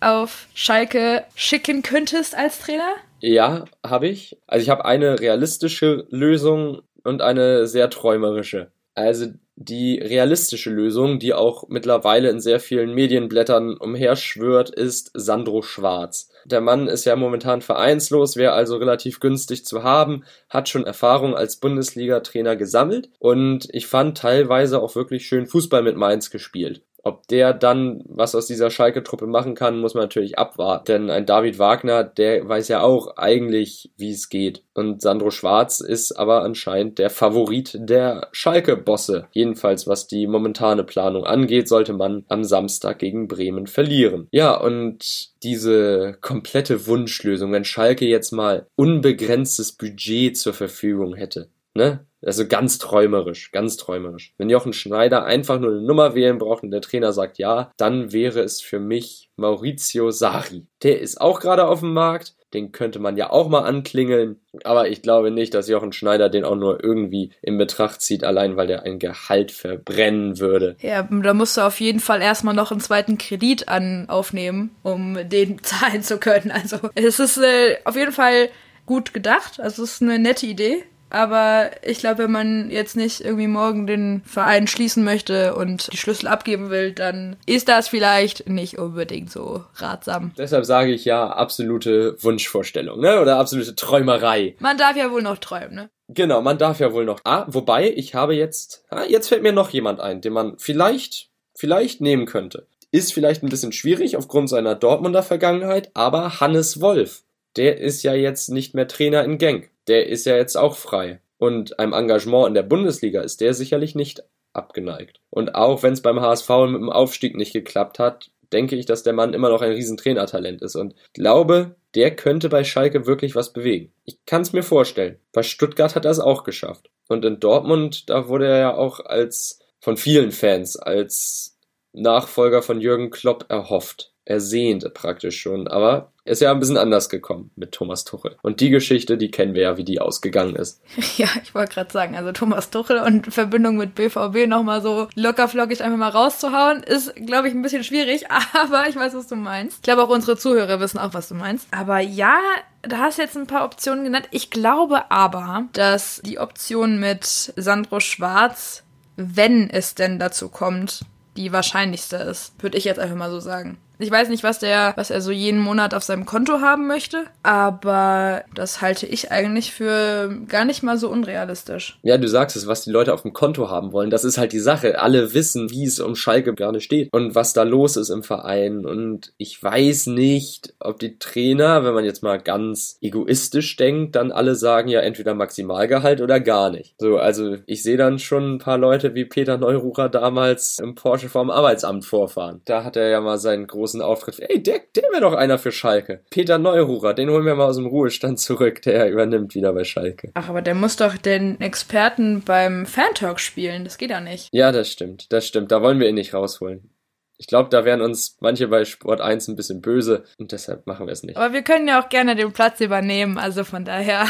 auf 0.00 0.46
Schalke 0.54 1.24
schicken 1.34 1.82
könntest 1.82 2.34
als 2.36 2.58
Trainer? 2.58 2.94
Ja, 3.20 3.64
habe 3.84 4.08
ich. 4.08 4.36
Also 4.46 4.62
ich 4.62 4.70
habe 4.70 4.84
eine 4.84 5.20
realistische 5.20 6.06
Lösung 6.10 6.82
und 7.06 7.22
eine 7.22 7.66
sehr 7.66 7.88
träumerische. 7.90 8.70
Also 8.94 9.26
die 9.56 9.98
realistische 9.98 10.70
Lösung, 10.70 11.18
die 11.18 11.32
auch 11.32 11.68
mittlerweile 11.68 12.28
in 12.28 12.40
sehr 12.40 12.60
vielen 12.60 12.94
Medienblättern 12.94 13.76
umherschwört, 13.76 14.70
ist 14.70 15.10
Sandro 15.14 15.62
Schwarz. 15.62 16.30
Der 16.44 16.60
Mann 16.60 16.88
ist 16.88 17.04
ja 17.04 17.16
momentan 17.16 17.62
vereinslos, 17.62 18.36
wäre 18.36 18.52
also 18.52 18.76
relativ 18.76 19.20
günstig 19.20 19.64
zu 19.64 19.82
haben, 19.82 20.24
hat 20.48 20.68
schon 20.68 20.84
Erfahrung 20.84 21.34
als 21.34 21.56
Bundesliga-Trainer 21.56 22.56
gesammelt 22.56 23.10
und 23.18 23.68
ich 23.70 23.86
fand 23.86 24.18
teilweise 24.18 24.80
auch 24.80 24.94
wirklich 24.94 25.26
schön 25.26 25.46
Fußball 25.46 25.82
mit 25.82 25.96
Mainz 25.96 26.30
gespielt. 26.30 26.82
Ob 27.06 27.28
der 27.28 27.52
dann 27.52 28.02
was 28.08 28.34
aus 28.34 28.48
dieser 28.48 28.68
Schalke-Truppe 28.68 29.28
machen 29.28 29.54
kann, 29.54 29.78
muss 29.78 29.94
man 29.94 30.02
natürlich 30.02 30.40
abwarten. 30.40 30.86
Denn 30.86 31.08
ein 31.08 31.24
David 31.24 31.60
Wagner, 31.60 32.02
der 32.02 32.48
weiß 32.48 32.66
ja 32.66 32.80
auch 32.80 33.16
eigentlich, 33.16 33.92
wie 33.96 34.10
es 34.10 34.28
geht. 34.28 34.64
Und 34.74 35.02
Sandro 35.02 35.30
Schwarz 35.30 35.78
ist 35.78 36.18
aber 36.18 36.42
anscheinend 36.42 36.98
der 36.98 37.10
Favorit 37.10 37.78
der 37.78 38.26
Schalke-Bosse. 38.32 39.28
Jedenfalls, 39.30 39.86
was 39.86 40.08
die 40.08 40.26
momentane 40.26 40.82
Planung 40.82 41.24
angeht, 41.24 41.68
sollte 41.68 41.92
man 41.92 42.24
am 42.26 42.42
Samstag 42.42 42.98
gegen 42.98 43.28
Bremen 43.28 43.68
verlieren. 43.68 44.26
Ja, 44.32 44.56
und 44.56 45.28
diese 45.44 46.18
komplette 46.20 46.88
Wunschlösung, 46.88 47.52
wenn 47.52 47.64
Schalke 47.64 48.04
jetzt 48.04 48.32
mal 48.32 48.66
unbegrenztes 48.74 49.70
Budget 49.70 50.36
zur 50.36 50.54
Verfügung 50.54 51.14
hätte, 51.14 51.50
ne? 51.76 52.06
Also 52.26 52.46
ganz 52.48 52.78
träumerisch, 52.78 53.52
ganz 53.52 53.76
träumerisch. 53.76 54.34
Wenn 54.36 54.50
Jochen 54.50 54.72
Schneider 54.72 55.24
einfach 55.24 55.60
nur 55.60 55.70
eine 55.70 55.82
Nummer 55.82 56.14
wählen 56.14 56.38
braucht 56.38 56.64
und 56.64 56.72
der 56.72 56.80
Trainer 56.80 57.12
sagt 57.12 57.38
ja, 57.38 57.70
dann 57.76 58.12
wäre 58.12 58.40
es 58.40 58.60
für 58.60 58.80
mich 58.80 59.30
Maurizio 59.36 60.10
Sari. 60.10 60.66
Der 60.82 61.00
ist 61.00 61.20
auch 61.20 61.38
gerade 61.40 61.68
auf 61.68 61.80
dem 61.80 61.92
Markt. 61.92 62.34
Den 62.54 62.72
könnte 62.72 63.00
man 63.00 63.16
ja 63.16 63.30
auch 63.30 63.48
mal 63.48 63.62
anklingeln. 63.62 64.40
Aber 64.64 64.88
ich 64.88 65.02
glaube 65.02 65.30
nicht, 65.30 65.52
dass 65.52 65.68
Jochen 65.68 65.92
Schneider 65.92 66.28
den 66.28 66.44
auch 66.44 66.56
nur 66.56 66.82
irgendwie 66.82 67.30
in 67.42 67.58
Betracht 67.58 68.00
zieht, 68.00 68.24
allein 68.24 68.56
weil 68.56 68.66
der 68.66 68.84
ein 68.84 68.98
Gehalt 68.98 69.52
verbrennen 69.52 70.38
würde. 70.38 70.76
Ja, 70.80 71.02
da 71.02 71.34
musst 71.34 71.56
du 71.56 71.60
auf 71.60 71.80
jeden 71.80 72.00
Fall 72.00 72.22
erstmal 72.22 72.54
noch 72.54 72.70
einen 72.70 72.80
zweiten 72.80 73.18
Kredit 73.18 73.68
an 73.68 74.08
aufnehmen, 74.08 74.74
um 74.82 75.18
den 75.28 75.58
zahlen 75.62 76.02
zu 76.02 76.18
können. 76.18 76.50
Also 76.50 76.78
es 76.94 77.20
ist 77.20 77.36
äh, 77.36 77.76
auf 77.84 77.94
jeden 77.94 78.12
Fall 78.12 78.48
gut 78.86 79.12
gedacht. 79.12 79.60
Also 79.60 79.82
es 79.82 79.94
ist 79.94 80.02
eine 80.02 80.18
nette 80.18 80.46
Idee. 80.46 80.84
Aber 81.10 81.70
ich 81.82 81.98
glaube, 81.98 82.24
wenn 82.24 82.32
man 82.32 82.70
jetzt 82.70 82.96
nicht 82.96 83.20
irgendwie 83.20 83.46
morgen 83.46 83.86
den 83.86 84.22
Verein 84.24 84.66
schließen 84.66 85.04
möchte 85.04 85.54
und 85.54 85.92
die 85.92 85.96
Schlüssel 85.96 86.26
abgeben 86.26 86.70
will, 86.70 86.92
dann 86.92 87.36
ist 87.46 87.68
das 87.68 87.88
vielleicht 87.88 88.48
nicht 88.48 88.78
unbedingt 88.78 89.30
so 89.30 89.64
ratsam. 89.76 90.32
Deshalb 90.36 90.64
sage 90.64 90.92
ich 90.92 91.04
ja 91.04 91.28
absolute 91.28 92.16
Wunschvorstellung, 92.22 93.00
ne? 93.00 93.20
Oder 93.20 93.38
absolute 93.38 93.74
Träumerei. 93.74 94.56
Man 94.58 94.78
darf 94.78 94.96
ja 94.96 95.10
wohl 95.10 95.22
noch 95.22 95.38
träumen, 95.38 95.74
ne? 95.74 95.90
Genau, 96.08 96.40
man 96.40 96.58
darf 96.58 96.80
ja 96.80 96.92
wohl 96.92 97.04
noch. 97.04 97.20
Ah, 97.24 97.46
wobei, 97.48 97.90
ich 97.90 98.14
habe 98.14 98.34
jetzt, 98.34 98.84
ah, 98.90 99.04
jetzt 99.08 99.28
fällt 99.28 99.42
mir 99.42 99.52
noch 99.52 99.70
jemand 99.70 100.00
ein, 100.00 100.20
den 100.20 100.32
man 100.32 100.58
vielleicht, 100.58 101.30
vielleicht 101.54 102.00
nehmen 102.00 102.26
könnte. 102.26 102.66
Ist 102.92 103.12
vielleicht 103.12 103.42
ein 103.42 103.48
bisschen 103.48 103.72
schwierig 103.72 104.16
aufgrund 104.16 104.48
seiner 104.48 104.74
Dortmunder 104.74 105.22
Vergangenheit, 105.22 105.90
aber 105.94 106.40
Hannes 106.40 106.80
Wolf, 106.80 107.24
der 107.56 107.78
ist 107.78 108.02
ja 108.04 108.14
jetzt 108.14 108.50
nicht 108.50 108.74
mehr 108.74 108.86
Trainer 108.86 109.24
in 109.24 109.38
Genk 109.38 109.70
der 109.88 110.08
ist 110.08 110.26
ja 110.26 110.36
jetzt 110.36 110.56
auch 110.56 110.76
frei. 110.76 111.20
Und 111.38 111.78
einem 111.78 111.92
Engagement 111.92 112.48
in 112.48 112.54
der 112.54 112.62
Bundesliga 112.62 113.20
ist 113.20 113.40
der 113.40 113.54
sicherlich 113.54 113.94
nicht 113.94 114.22
abgeneigt. 114.52 115.20
Und 115.30 115.54
auch 115.54 115.82
wenn 115.82 115.92
es 115.92 116.00
beim 116.00 116.20
HSV 116.20 116.48
mit 116.68 116.80
dem 116.80 116.90
Aufstieg 116.90 117.36
nicht 117.36 117.52
geklappt 117.52 117.98
hat, 117.98 118.30
denke 118.52 118.76
ich, 118.76 118.86
dass 118.86 119.02
der 119.02 119.12
Mann 119.12 119.34
immer 119.34 119.50
noch 119.50 119.60
ein 119.60 119.72
Riesentrainertalent 119.72 120.62
ist 120.62 120.76
und 120.76 120.94
glaube, 121.12 121.76
der 121.94 122.14
könnte 122.14 122.48
bei 122.48 122.64
Schalke 122.64 123.06
wirklich 123.06 123.34
was 123.34 123.52
bewegen. 123.52 123.92
Ich 124.04 124.24
kann 124.24 124.42
es 124.42 124.52
mir 124.52 124.62
vorstellen. 124.62 125.18
Bei 125.32 125.42
Stuttgart 125.42 125.94
hat 125.94 126.04
er 126.04 126.10
es 126.10 126.20
auch 126.20 126.44
geschafft. 126.44 126.88
Und 127.08 127.24
in 127.24 127.40
Dortmund, 127.40 128.08
da 128.08 128.28
wurde 128.28 128.46
er 128.46 128.58
ja 128.58 128.74
auch 128.74 129.00
als 129.00 129.60
von 129.80 129.96
vielen 129.96 130.32
Fans 130.32 130.76
als 130.76 131.58
Nachfolger 131.92 132.62
von 132.62 132.80
Jürgen 132.80 133.10
Klopp 133.10 133.46
erhofft 133.48 134.12
ersehnt 134.26 134.92
praktisch 134.92 135.40
schon. 135.40 135.68
Aber 135.68 136.12
ist 136.26 136.40
ja 136.40 136.50
ein 136.50 136.58
bisschen 136.58 136.76
anders 136.76 137.08
gekommen 137.08 137.50
mit 137.56 137.72
Thomas 137.72 138.04
Tuchel. 138.04 138.36
Und 138.42 138.60
die 138.60 138.70
Geschichte, 138.70 139.16
die 139.16 139.30
kennen 139.30 139.54
wir 139.54 139.62
ja, 139.62 139.76
wie 139.76 139.84
die 139.84 140.00
ausgegangen 140.00 140.56
ist. 140.56 140.82
Ja, 141.16 141.28
ich 141.42 141.54
wollte 141.54 141.72
gerade 141.74 141.90
sagen, 141.90 142.14
also 142.14 142.32
Thomas 142.32 142.68
Tuchel 142.68 142.98
und 142.98 143.32
Verbindung 143.32 143.76
mit 143.76 143.94
BVB 143.94 144.46
nochmal 144.46 144.82
so 144.82 145.08
lockerflockig 145.14 145.82
einfach 145.82 145.96
mal 145.96 146.10
rauszuhauen, 146.10 146.82
ist, 146.82 147.14
glaube 147.14 147.48
ich, 147.48 147.54
ein 147.54 147.62
bisschen 147.62 147.84
schwierig, 147.84 148.26
aber 148.52 148.86
ich 148.88 148.96
weiß, 148.96 149.14
was 149.14 149.28
du 149.28 149.36
meinst. 149.36 149.76
Ich 149.76 149.82
glaube, 149.82 150.02
auch 150.02 150.10
unsere 150.10 150.36
Zuhörer 150.36 150.80
wissen 150.80 150.98
auch, 150.98 151.14
was 151.14 151.28
du 151.28 151.34
meinst. 151.34 151.68
Aber 151.70 152.00
ja, 152.00 152.38
da 152.82 152.98
hast 152.98 153.18
jetzt 153.18 153.36
ein 153.36 153.46
paar 153.46 153.64
Optionen 153.64 154.04
genannt. 154.04 154.28
Ich 154.30 154.50
glaube 154.50 155.10
aber, 155.10 155.64
dass 155.72 156.20
die 156.24 156.38
Option 156.38 156.98
mit 156.98 157.24
Sandro 157.56 158.00
Schwarz, 158.00 158.82
wenn 159.16 159.70
es 159.70 159.94
denn 159.94 160.18
dazu 160.18 160.48
kommt, 160.48 161.04
die 161.36 161.52
wahrscheinlichste 161.52 162.16
ist. 162.16 162.52
Würde 162.62 162.78
ich 162.78 162.84
jetzt 162.84 162.98
einfach 162.98 163.16
mal 163.16 163.30
so 163.30 163.40
sagen. 163.40 163.78
Ich 163.98 164.10
weiß 164.10 164.28
nicht, 164.28 164.44
was 164.44 164.58
der, 164.58 164.92
was 164.96 165.10
er 165.10 165.20
so 165.20 165.30
jeden 165.30 165.60
Monat 165.60 165.94
auf 165.94 166.02
seinem 166.02 166.26
Konto 166.26 166.60
haben 166.60 166.86
möchte, 166.86 167.24
aber 167.42 168.44
das 168.54 168.82
halte 168.82 169.06
ich 169.06 169.30
eigentlich 169.32 169.72
für 169.72 170.36
gar 170.48 170.64
nicht 170.64 170.82
mal 170.82 170.98
so 170.98 171.08
unrealistisch. 171.08 171.98
Ja, 172.02 172.18
du 172.18 172.28
sagst 172.28 172.56
es, 172.56 172.66
was 172.66 172.82
die 172.82 172.90
Leute 172.90 173.14
auf 173.14 173.22
dem 173.22 173.32
Konto 173.32 173.70
haben 173.70 173.92
wollen. 173.92 174.10
Das 174.10 174.24
ist 174.24 174.36
halt 174.36 174.52
die 174.52 174.58
Sache. 174.58 175.00
Alle 175.00 175.32
wissen, 175.32 175.70
wie 175.70 175.84
es 175.84 175.98
um 176.00 176.14
Schalke 176.14 176.54
gerade 176.54 176.80
steht 176.80 177.08
und 177.12 177.34
was 177.34 177.54
da 177.54 177.62
los 177.62 177.96
ist 177.96 178.10
im 178.10 178.22
Verein. 178.22 178.84
Und 178.84 179.32
ich 179.38 179.62
weiß 179.62 180.08
nicht, 180.08 180.74
ob 180.78 180.98
die 180.98 181.18
Trainer, 181.18 181.84
wenn 181.84 181.94
man 181.94 182.04
jetzt 182.04 182.22
mal 182.22 182.38
ganz 182.38 182.98
egoistisch 183.00 183.76
denkt, 183.76 184.14
dann 184.16 184.30
alle 184.30 184.56
sagen 184.56 184.88
ja 184.88 185.00
entweder 185.00 185.34
Maximalgehalt 185.34 186.20
oder 186.20 186.40
gar 186.40 186.70
nicht. 186.70 186.94
So, 186.98 187.16
also 187.16 187.56
ich 187.66 187.82
sehe 187.82 187.96
dann 187.96 188.18
schon 188.18 188.56
ein 188.56 188.58
paar 188.58 188.78
Leute 188.78 189.14
wie 189.14 189.24
Peter 189.24 189.56
Neururer 189.56 190.08
damals 190.08 190.78
im 190.78 190.94
Porsche 190.94 191.28
vorm 191.28 191.50
Arbeitsamt 191.50 192.04
vorfahren. 192.04 192.60
Da 192.66 192.84
hat 192.84 192.96
er 192.96 193.08
ja 193.08 193.20
mal 193.20 193.38
seinen 193.38 193.66
großen 193.86 194.02
Auftritt. 194.02 194.40
Ey, 194.40 194.60
der, 194.60 194.80
der 194.96 195.04
wäre 195.04 195.20
doch 195.20 195.34
einer 195.34 195.58
für 195.58 195.70
Schalke. 195.70 196.24
Peter 196.30 196.58
Neururer, 196.58 197.14
den 197.14 197.30
holen 197.30 197.46
wir 197.46 197.54
mal 197.54 197.66
aus 197.66 197.76
dem 197.76 197.86
Ruhestand 197.86 198.40
zurück. 198.40 198.82
Der 198.82 199.08
übernimmt 199.10 199.54
wieder 199.54 199.72
bei 199.72 199.84
Schalke. 199.84 200.32
Ach, 200.34 200.48
aber 200.48 200.60
der 200.60 200.74
muss 200.74 200.96
doch 200.96 201.16
den 201.16 201.60
Experten 201.60 202.42
beim 202.42 202.84
Fantalk 202.84 203.38
spielen. 203.38 203.84
Das 203.84 203.96
geht 203.96 204.10
ja 204.10 204.20
nicht. 204.20 204.48
Ja, 204.52 204.72
das 204.72 204.90
stimmt. 204.90 205.32
Das 205.32 205.46
stimmt. 205.46 205.70
Da 205.70 205.82
wollen 205.82 206.00
wir 206.00 206.08
ihn 206.08 206.16
nicht 206.16 206.34
rausholen. 206.34 206.90
Ich 207.38 207.46
glaube, 207.46 207.68
da 207.68 207.84
wären 207.84 208.00
uns 208.00 208.38
manche 208.40 208.66
bei 208.66 208.84
Sport 208.84 209.20
1 209.20 209.48
ein 209.48 209.56
bisschen 209.56 209.82
böse 209.82 210.24
und 210.38 210.50
deshalb 210.50 210.86
machen 210.86 211.06
wir 211.06 211.12
es 211.12 211.22
nicht. 211.22 211.36
Aber 211.36 211.52
wir 211.52 211.62
können 211.62 211.86
ja 211.86 212.02
auch 212.02 212.08
gerne 212.08 212.34
den 212.34 212.52
Platz 212.52 212.80
übernehmen, 212.80 213.38
also 213.38 213.62
von 213.62 213.84
daher. 213.84 214.26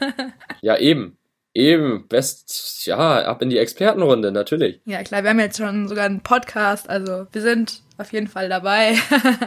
ja, 0.62 0.78
eben. 0.78 1.18
Eben, 1.54 2.06
best, 2.06 2.86
ja, 2.86 3.24
ab 3.24 3.42
in 3.42 3.50
die 3.50 3.58
Expertenrunde, 3.58 4.30
natürlich. 4.30 4.80
Ja, 4.84 5.02
klar, 5.02 5.22
wir 5.22 5.30
haben 5.30 5.40
jetzt 5.40 5.56
schon 5.56 5.88
sogar 5.88 6.04
einen 6.04 6.20
Podcast, 6.20 6.88
also 6.88 7.26
wir 7.32 7.42
sind 7.42 7.82
auf 7.98 8.12
jeden 8.12 8.28
Fall 8.28 8.48
dabei. 8.48 8.96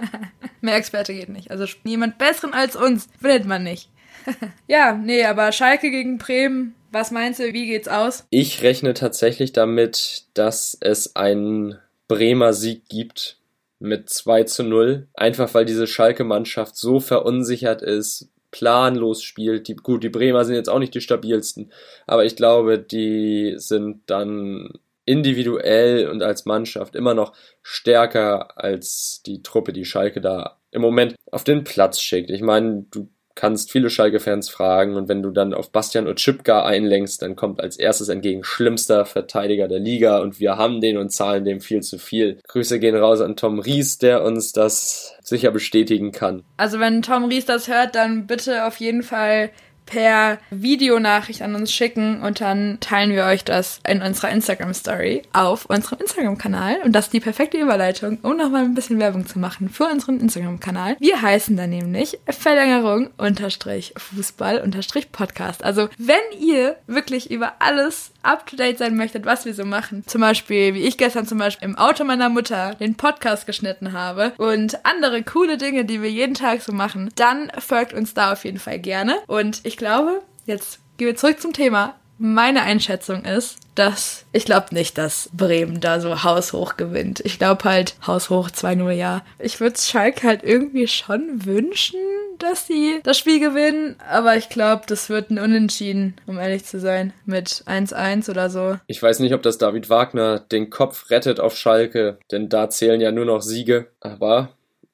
Mehr 0.62 0.76
Experte 0.76 1.14
geht 1.14 1.30
nicht. 1.30 1.52
Also 1.52 1.66
jemand 1.84 2.18
besseren 2.18 2.54
als 2.54 2.76
uns 2.76 3.08
findet 3.22 3.46
man 3.46 3.64
nicht. 3.64 3.90
ja, 4.68 4.94
nee, 4.94 5.24
aber 5.24 5.52
Schalke 5.52 5.90
gegen 5.90 6.18
Bremen, 6.18 6.76
was 6.92 7.12
meinst 7.12 7.40
du, 7.40 7.54
wie 7.54 7.68
geht's 7.68 7.88
aus? 7.88 8.26
Ich 8.30 8.62
rechne 8.64 8.94
tatsächlich 8.94 9.54
damit, 9.54 10.26
dass 10.34 10.78
es 10.82 11.16
einen 11.16 11.78
Bremer 12.08 12.54
Sieg 12.54 12.90
gibt 12.90 13.38
mit 13.80 14.10
2 14.10 14.44
zu 14.44 14.64
0. 14.64 15.08
Einfach 15.14 15.54
weil 15.54 15.66
diese 15.66 15.88
Schalke-Mannschaft 15.88 16.76
so 16.76 17.00
verunsichert 17.00 17.82
ist, 17.82 18.30
planlos 18.52 19.24
spielt. 19.24 19.68
Die, 19.68 19.76
gut, 19.76 20.04
die 20.04 20.10
Bremer 20.10 20.44
sind 20.46 20.56
jetzt 20.56 20.70
auch 20.70 20.80
nicht 20.80 20.94
die 20.94 21.02
stabilsten, 21.02 21.72
aber 22.08 22.26
ich 22.26 22.36
glaube, 22.36 22.80
die 22.80 23.54
sind 23.58 24.02
dann 24.08 24.74
individuell 25.10 26.08
und 26.08 26.22
als 26.22 26.46
Mannschaft 26.46 26.96
immer 26.96 27.16
noch 27.16 27.34
stärker 27.64 28.58
als 28.58 29.24
die 29.26 29.42
Truppe, 29.42 29.74
die 29.74 29.86
Schalke 29.86 30.22
da 30.22 30.60
im 30.70 30.84
Moment 30.84 31.16
auf 31.32 31.44
den 31.44 31.64
Platz 31.64 32.00
schickt. 32.00 32.30
Ich 32.30 32.42
meine, 32.42 32.86
du 32.92 33.10
kannst 33.34 33.72
viele 33.72 33.90
Schalke-Fans 33.90 34.50
fragen 34.50 34.96
und 34.96 35.08
wenn 35.08 35.24
du 35.24 35.32
dann 35.32 35.54
auf 35.54 35.72
Bastian 35.72 36.08
Otschipka 36.08 36.64
einlenkst, 36.64 37.22
dann 37.22 37.36
kommt 37.36 37.60
als 37.60 37.78
erstes 37.78 38.10
entgegen 38.10 38.44
schlimmster 38.44 39.06
Verteidiger 39.06 39.68
der 39.68 39.80
Liga 39.80 40.20
und 40.20 40.40
wir 40.40 40.58
haben 40.58 40.80
den 40.80 40.98
und 40.98 41.10
zahlen 41.10 41.46
dem 41.46 41.62
viel 41.62 41.82
zu 41.82 41.98
viel. 41.98 42.38
Grüße 42.48 42.80
gehen 42.80 42.96
raus 42.98 43.22
an 43.22 43.36
Tom 43.36 43.60
Ries, 43.60 43.98
der 43.98 44.24
uns 44.24 44.52
das 44.52 45.16
sicher 45.24 45.52
bestätigen 45.52 46.12
kann. 46.12 46.44
Also 46.58 46.80
wenn 46.80 47.02
Tom 47.02 47.26
Ries 47.26 47.46
das 47.46 47.68
hört, 47.68 47.96
dann 47.96 48.28
bitte 48.28 48.66
auf 48.66 48.76
jeden 48.76 49.04
Fall 49.04 49.52
per 49.90 50.38
Videonachricht 50.52 51.42
an 51.42 51.56
uns 51.56 51.74
schicken 51.74 52.22
und 52.22 52.42
dann 52.42 52.80
teilen 52.80 53.10
wir 53.12 53.26
euch 53.26 53.44
das 53.44 53.80
in 53.88 54.02
unserer 54.04 54.30
Instagram 54.30 54.74
Story 54.74 55.24
auf 55.34 55.66
unserem 55.66 56.00
Instagram-Kanal. 56.00 56.78
Und 56.84 56.94
das 56.94 57.06
ist 57.06 57.14
die 57.14 57.20
perfekte 57.20 57.58
Überleitung, 57.58 58.20
um 58.22 58.38
nochmal 58.38 58.64
ein 58.64 58.76
bisschen 58.76 59.00
Werbung 59.00 59.26
zu 59.26 59.40
machen 59.40 59.68
für 59.68 59.86
unseren 59.86 60.20
Instagram-Kanal. 60.20 60.96
Wir 61.00 61.22
heißen 61.22 61.58
da 61.58 61.66
nämlich 61.66 62.20
Verlängerung 62.30 63.10
unterstrich 63.18 63.94
Fußball 63.98 64.60
unterstrich 64.62 65.12
Podcast. 65.12 65.64
Also 65.64 65.90
wenn 65.98 66.40
ihr 66.40 66.76
wirklich 66.86 67.32
über 67.32 67.54
alles 67.60 68.12
up 68.22 68.46
to 68.46 68.56
date 68.56 68.78
sein 68.78 68.96
möchtet, 68.96 69.26
was 69.26 69.46
wir 69.46 69.56
so 69.56 69.66
machen, 69.66 70.04
zum 70.06 70.22
Beispiel 70.22 70.76
wie 70.76 70.84
ich 70.84 70.98
gestern 70.98 71.26
zum 71.26 71.40
Beispiel 71.40 71.68
im 71.68 71.78
Auto 71.78 72.04
meiner 72.04 72.30
Mutter 72.30 72.76
den 72.76 72.96
Podcast 72.96 73.48
geschnitten 73.48 73.94
habe 73.94 74.34
und 74.38 74.86
andere 74.86 75.24
coole 75.24 75.58
Dinge, 75.58 75.86
die 75.86 76.02
wir 76.04 76.12
jeden 76.12 76.36
Tag 76.36 76.62
so 76.62 76.74
machen, 76.74 77.10
dann 77.16 77.52
folgt 77.58 77.94
uns 77.94 78.14
da 78.14 78.34
auf 78.34 78.46
jeden 78.46 78.60
Fall 78.60 78.78
gerne. 78.78 79.18
Und 79.26 79.62
ich 79.64 79.79
glaube, 79.80 80.22
jetzt 80.46 80.78
gehen 80.98 81.08
wir 81.08 81.16
zurück 81.16 81.42
zum 81.42 81.54
Thema. 81.54 81.96
Meine 82.20 82.64
Einschätzung 82.64 83.24
ist, 83.24 83.58
dass 83.76 84.26
ich 84.34 84.44
glaube 84.44 84.76
nicht, 84.76 84.98
dass 84.98 85.30
Bremen 85.32 85.80
da 85.80 86.02
so 86.02 86.22
haushoch 86.24 86.76
gewinnt. 86.76 87.22
Ich 87.22 87.40
glaube 87.40 87.64
halt 87.64 87.96
haushoch 88.06 88.50
2-0, 88.50 88.92
ja. 88.92 89.22
Ich 89.40 89.62
würde 89.62 89.80
Schalke 89.80 90.28
halt 90.28 90.44
irgendwie 90.44 90.88
schon 90.88 91.46
wünschen, 91.46 91.98
dass 92.38 92.68
sie 92.68 93.00
das 93.04 93.18
Spiel 93.18 93.40
gewinnen, 93.40 93.96
aber 94.10 94.36
ich 94.36 94.50
glaube, 94.50 94.84
das 94.86 95.10
wird 95.10 95.30
ein 95.30 95.40
Unentschieden, 95.40 96.16
um 96.28 96.38
ehrlich 96.40 96.66
zu 96.66 96.80
sein, 96.80 97.14
mit 97.26 97.64
1-1 97.68 98.30
oder 98.30 98.50
so. 98.50 98.78
Ich 98.88 99.02
weiß 99.02 99.20
nicht, 99.20 99.34
ob 99.34 99.42
das 99.42 99.58
David 99.58 99.90
Wagner 99.90 100.40
den 100.40 100.70
Kopf 100.70 101.10
rettet 101.10 101.40
auf 101.40 101.56
Schalke, 101.56 102.18
denn 102.32 102.50
da 102.50 102.70
zählen 102.70 103.00
ja 103.00 103.14
nur 103.14 103.26
noch 103.26 103.42
Siege, 103.42 103.88
aber 104.02 104.50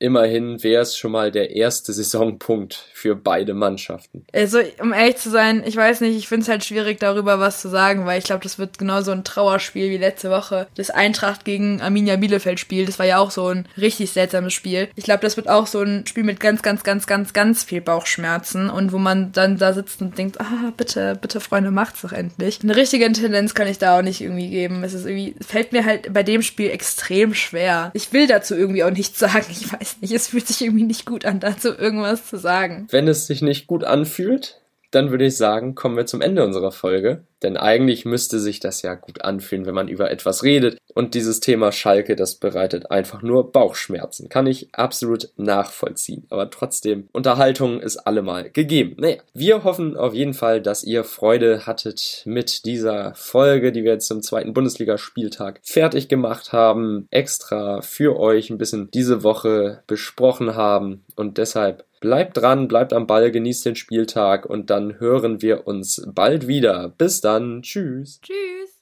immerhin 0.06 0.62
wäre 0.62 0.84
es 0.84 0.96
schon 0.96 1.12
mal 1.12 1.32
der 1.32 1.56
erste 1.56 1.92
Saisonpunkt 1.92 2.86
für 2.94 3.16
beide 3.16 3.56
Mannschaften. 3.56 4.24
Also, 4.34 4.60
um 4.80 4.94
ehrlich 4.94 5.16
zu 5.16 5.32
sein, 5.32 5.64
ich 5.66 5.76
weiß 5.76 6.02
nicht, 6.02 6.16
ich 6.16 6.28
finde 6.28 6.44
es 6.44 6.50
halt 6.50 6.64
schwierig, 6.64 7.00
darüber 7.00 7.40
was 7.40 7.60
zu 7.60 7.70
sagen, 7.70 8.06
weil 8.06 8.20
ich 8.20 8.26
glaube, 8.26 8.44
das 8.44 8.60
wird 8.60 8.78
genauso 8.78 9.12
ein 9.12 9.24
Trauerspiel 9.24 9.90
wie 9.90 9.98
letzte 9.98 10.30
Woche. 10.30 10.68
Das 10.76 10.92
Eintracht 10.92 11.44
gegen 11.44 11.82
Arminia 11.82 12.18
Bielefeld 12.18 12.60
Spiel, 12.60 12.86
das 12.86 13.00
war 13.00 13.08
ja 13.08 13.18
auch 13.18 13.32
so 13.32 13.48
ein 13.48 13.68
richtig 13.78 14.12
seltsames 14.12 14.54
Spiel. 14.54 14.90
Ich 14.96 15.06
glaube, 15.06 15.22
das 15.22 15.38
wird 15.38 15.50
auch 15.50 15.66
so 15.66 15.82
ein 15.82 16.06
Spiel 16.06 16.24
mit 16.24 16.40
ganz, 16.40 16.62
ganz, 16.62 16.84
ganz, 16.84 17.08
ganz, 17.08 17.34
ganz 17.34 17.64
viel 17.64 17.82
Bauchschmerzen 17.82 18.70
und 18.70 18.92
wo 18.92 19.00
man 19.00 19.32
dann 19.32 19.58
da 19.58 19.74
sitzt 19.74 20.04
und 20.04 20.20
denkt, 20.20 20.40
ah, 20.40 20.72
bitte, 20.78 21.18
bitte, 21.20 21.40
Freunde, 21.40 21.72
macht's 21.72 22.04
doch 22.04 22.12
endlich. 22.12 22.60
Eine 22.62 22.76
richtige 22.76 23.12
Tendenz 23.12 23.56
kann 23.56 23.68
ich 23.68 23.80
da 23.80 23.98
auch 23.98 24.04
nicht 24.04 24.22
irgendwie 24.22 24.52
geben. 24.52 24.84
Es 24.84 24.94
ist 24.94 25.08
irgendwie, 25.08 25.36
fällt 25.44 25.72
mir 25.72 25.84
halt 25.84 26.14
bei 26.14 26.22
dem 26.22 26.44
Spiel 26.44 26.70
extrem 26.70 27.34
schwer. 27.34 27.90
Ich 27.96 28.14
will 28.14 28.28
dazu 28.28 28.54
irgendwie 28.54 28.84
auch 28.84 28.92
nichts 28.92 29.18
sagen. 29.26 29.46
Ich 29.50 29.72
weiß 29.72 29.95
nicht, 30.02 30.14
es 30.14 30.28
fühlt 30.28 30.48
sich 30.48 30.62
irgendwie 30.62 30.84
nicht 30.84 31.06
gut 31.06 31.26
an, 31.26 31.40
dazu 31.40 31.70
irgendwas 31.70 32.28
zu 32.28 32.38
sagen. 32.38 32.88
Wenn 32.92 33.08
es 33.08 33.28
sich 33.28 33.42
nicht 33.42 33.68
gut 33.68 33.84
anfühlt, 33.84 34.62
dann 34.92 35.12
würde 35.12 35.26
ich 35.26 35.38
sagen, 35.38 35.76
kommen 35.76 35.98
wir 35.98 36.06
zum 36.06 36.22
Ende 36.22 36.46
unserer 36.46 36.72
Folge. 36.72 37.24
Denn 37.46 37.58
eigentlich 37.58 38.06
müsste 38.06 38.40
sich 38.40 38.60
das 38.60 38.82
ja 38.82 38.96
gut 38.96 39.22
anfühlen, 39.22 39.68
wenn 39.68 39.76
man 39.76 39.88
über 39.88 40.10
etwas 40.10 40.42
redet. 40.42 40.80
Und 40.96 41.14
dieses 41.14 41.42
Thema 41.42 41.72
Schalke, 41.72 42.16
das 42.16 42.38
bereitet 42.38 42.90
einfach 42.90 43.22
nur 43.22 43.52
Bauchschmerzen. 43.52 44.30
Kann 44.30 44.48
ich 44.48 44.70
absolut 44.74 45.30
nachvollziehen. 45.38 46.26
Aber 46.32 46.50
trotzdem, 46.50 47.08
Unterhaltung 47.12 47.82
ist 47.82 47.98
allemal 47.98 48.50
gegeben. 48.50 48.96
Naja, 48.98 49.18
wir 49.36 49.64
hoffen 49.64 49.96
auf 49.96 50.16
jeden 50.16 50.34
Fall, 50.34 50.60
dass 50.60 50.84
ihr 50.84 51.04
Freude 51.04 51.68
hattet 51.68 52.24
mit 52.26 52.66
dieser 52.66 53.14
Folge, 53.14 53.72
die 53.72 53.84
wir 53.84 53.92
jetzt 53.92 54.08
zum 54.08 54.24
zweiten 54.24 54.54
Bundesligaspieltag 54.56 55.60
fertig 55.62 56.08
gemacht 56.08 56.52
haben. 56.52 57.08
Extra 57.12 57.82
für 57.82 58.20
euch 58.20 58.50
ein 58.50 58.58
bisschen 58.58 58.90
diese 58.92 59.22
Woche 59.22 59.84
besprochen 59.86 60.56
haben. 60.56 61.04
Und 61.16 61.38
deshalb 61.38 61.86
Bleibt 62.06 62.38
dran, 62.38 62.68
bleibt 62.68 62.94
am 62.94 63.08
Ball, 63.08 63.32
genießt 63.32 63.66
den 63.66 63.76
Spieltag 63.76 64.46
und 64.46 64.70
dann 64.70 65.00
hören 65.00 65.42
wir 65.42 65.66
uns 65.66 66.06
bald 66.14 66.48
wieder. 66.48 66.94
Bis 66.96 67.20
dann. 67.40 67.62
Tschüss. 67.62 68.20
Tschüss. 68.22 68.75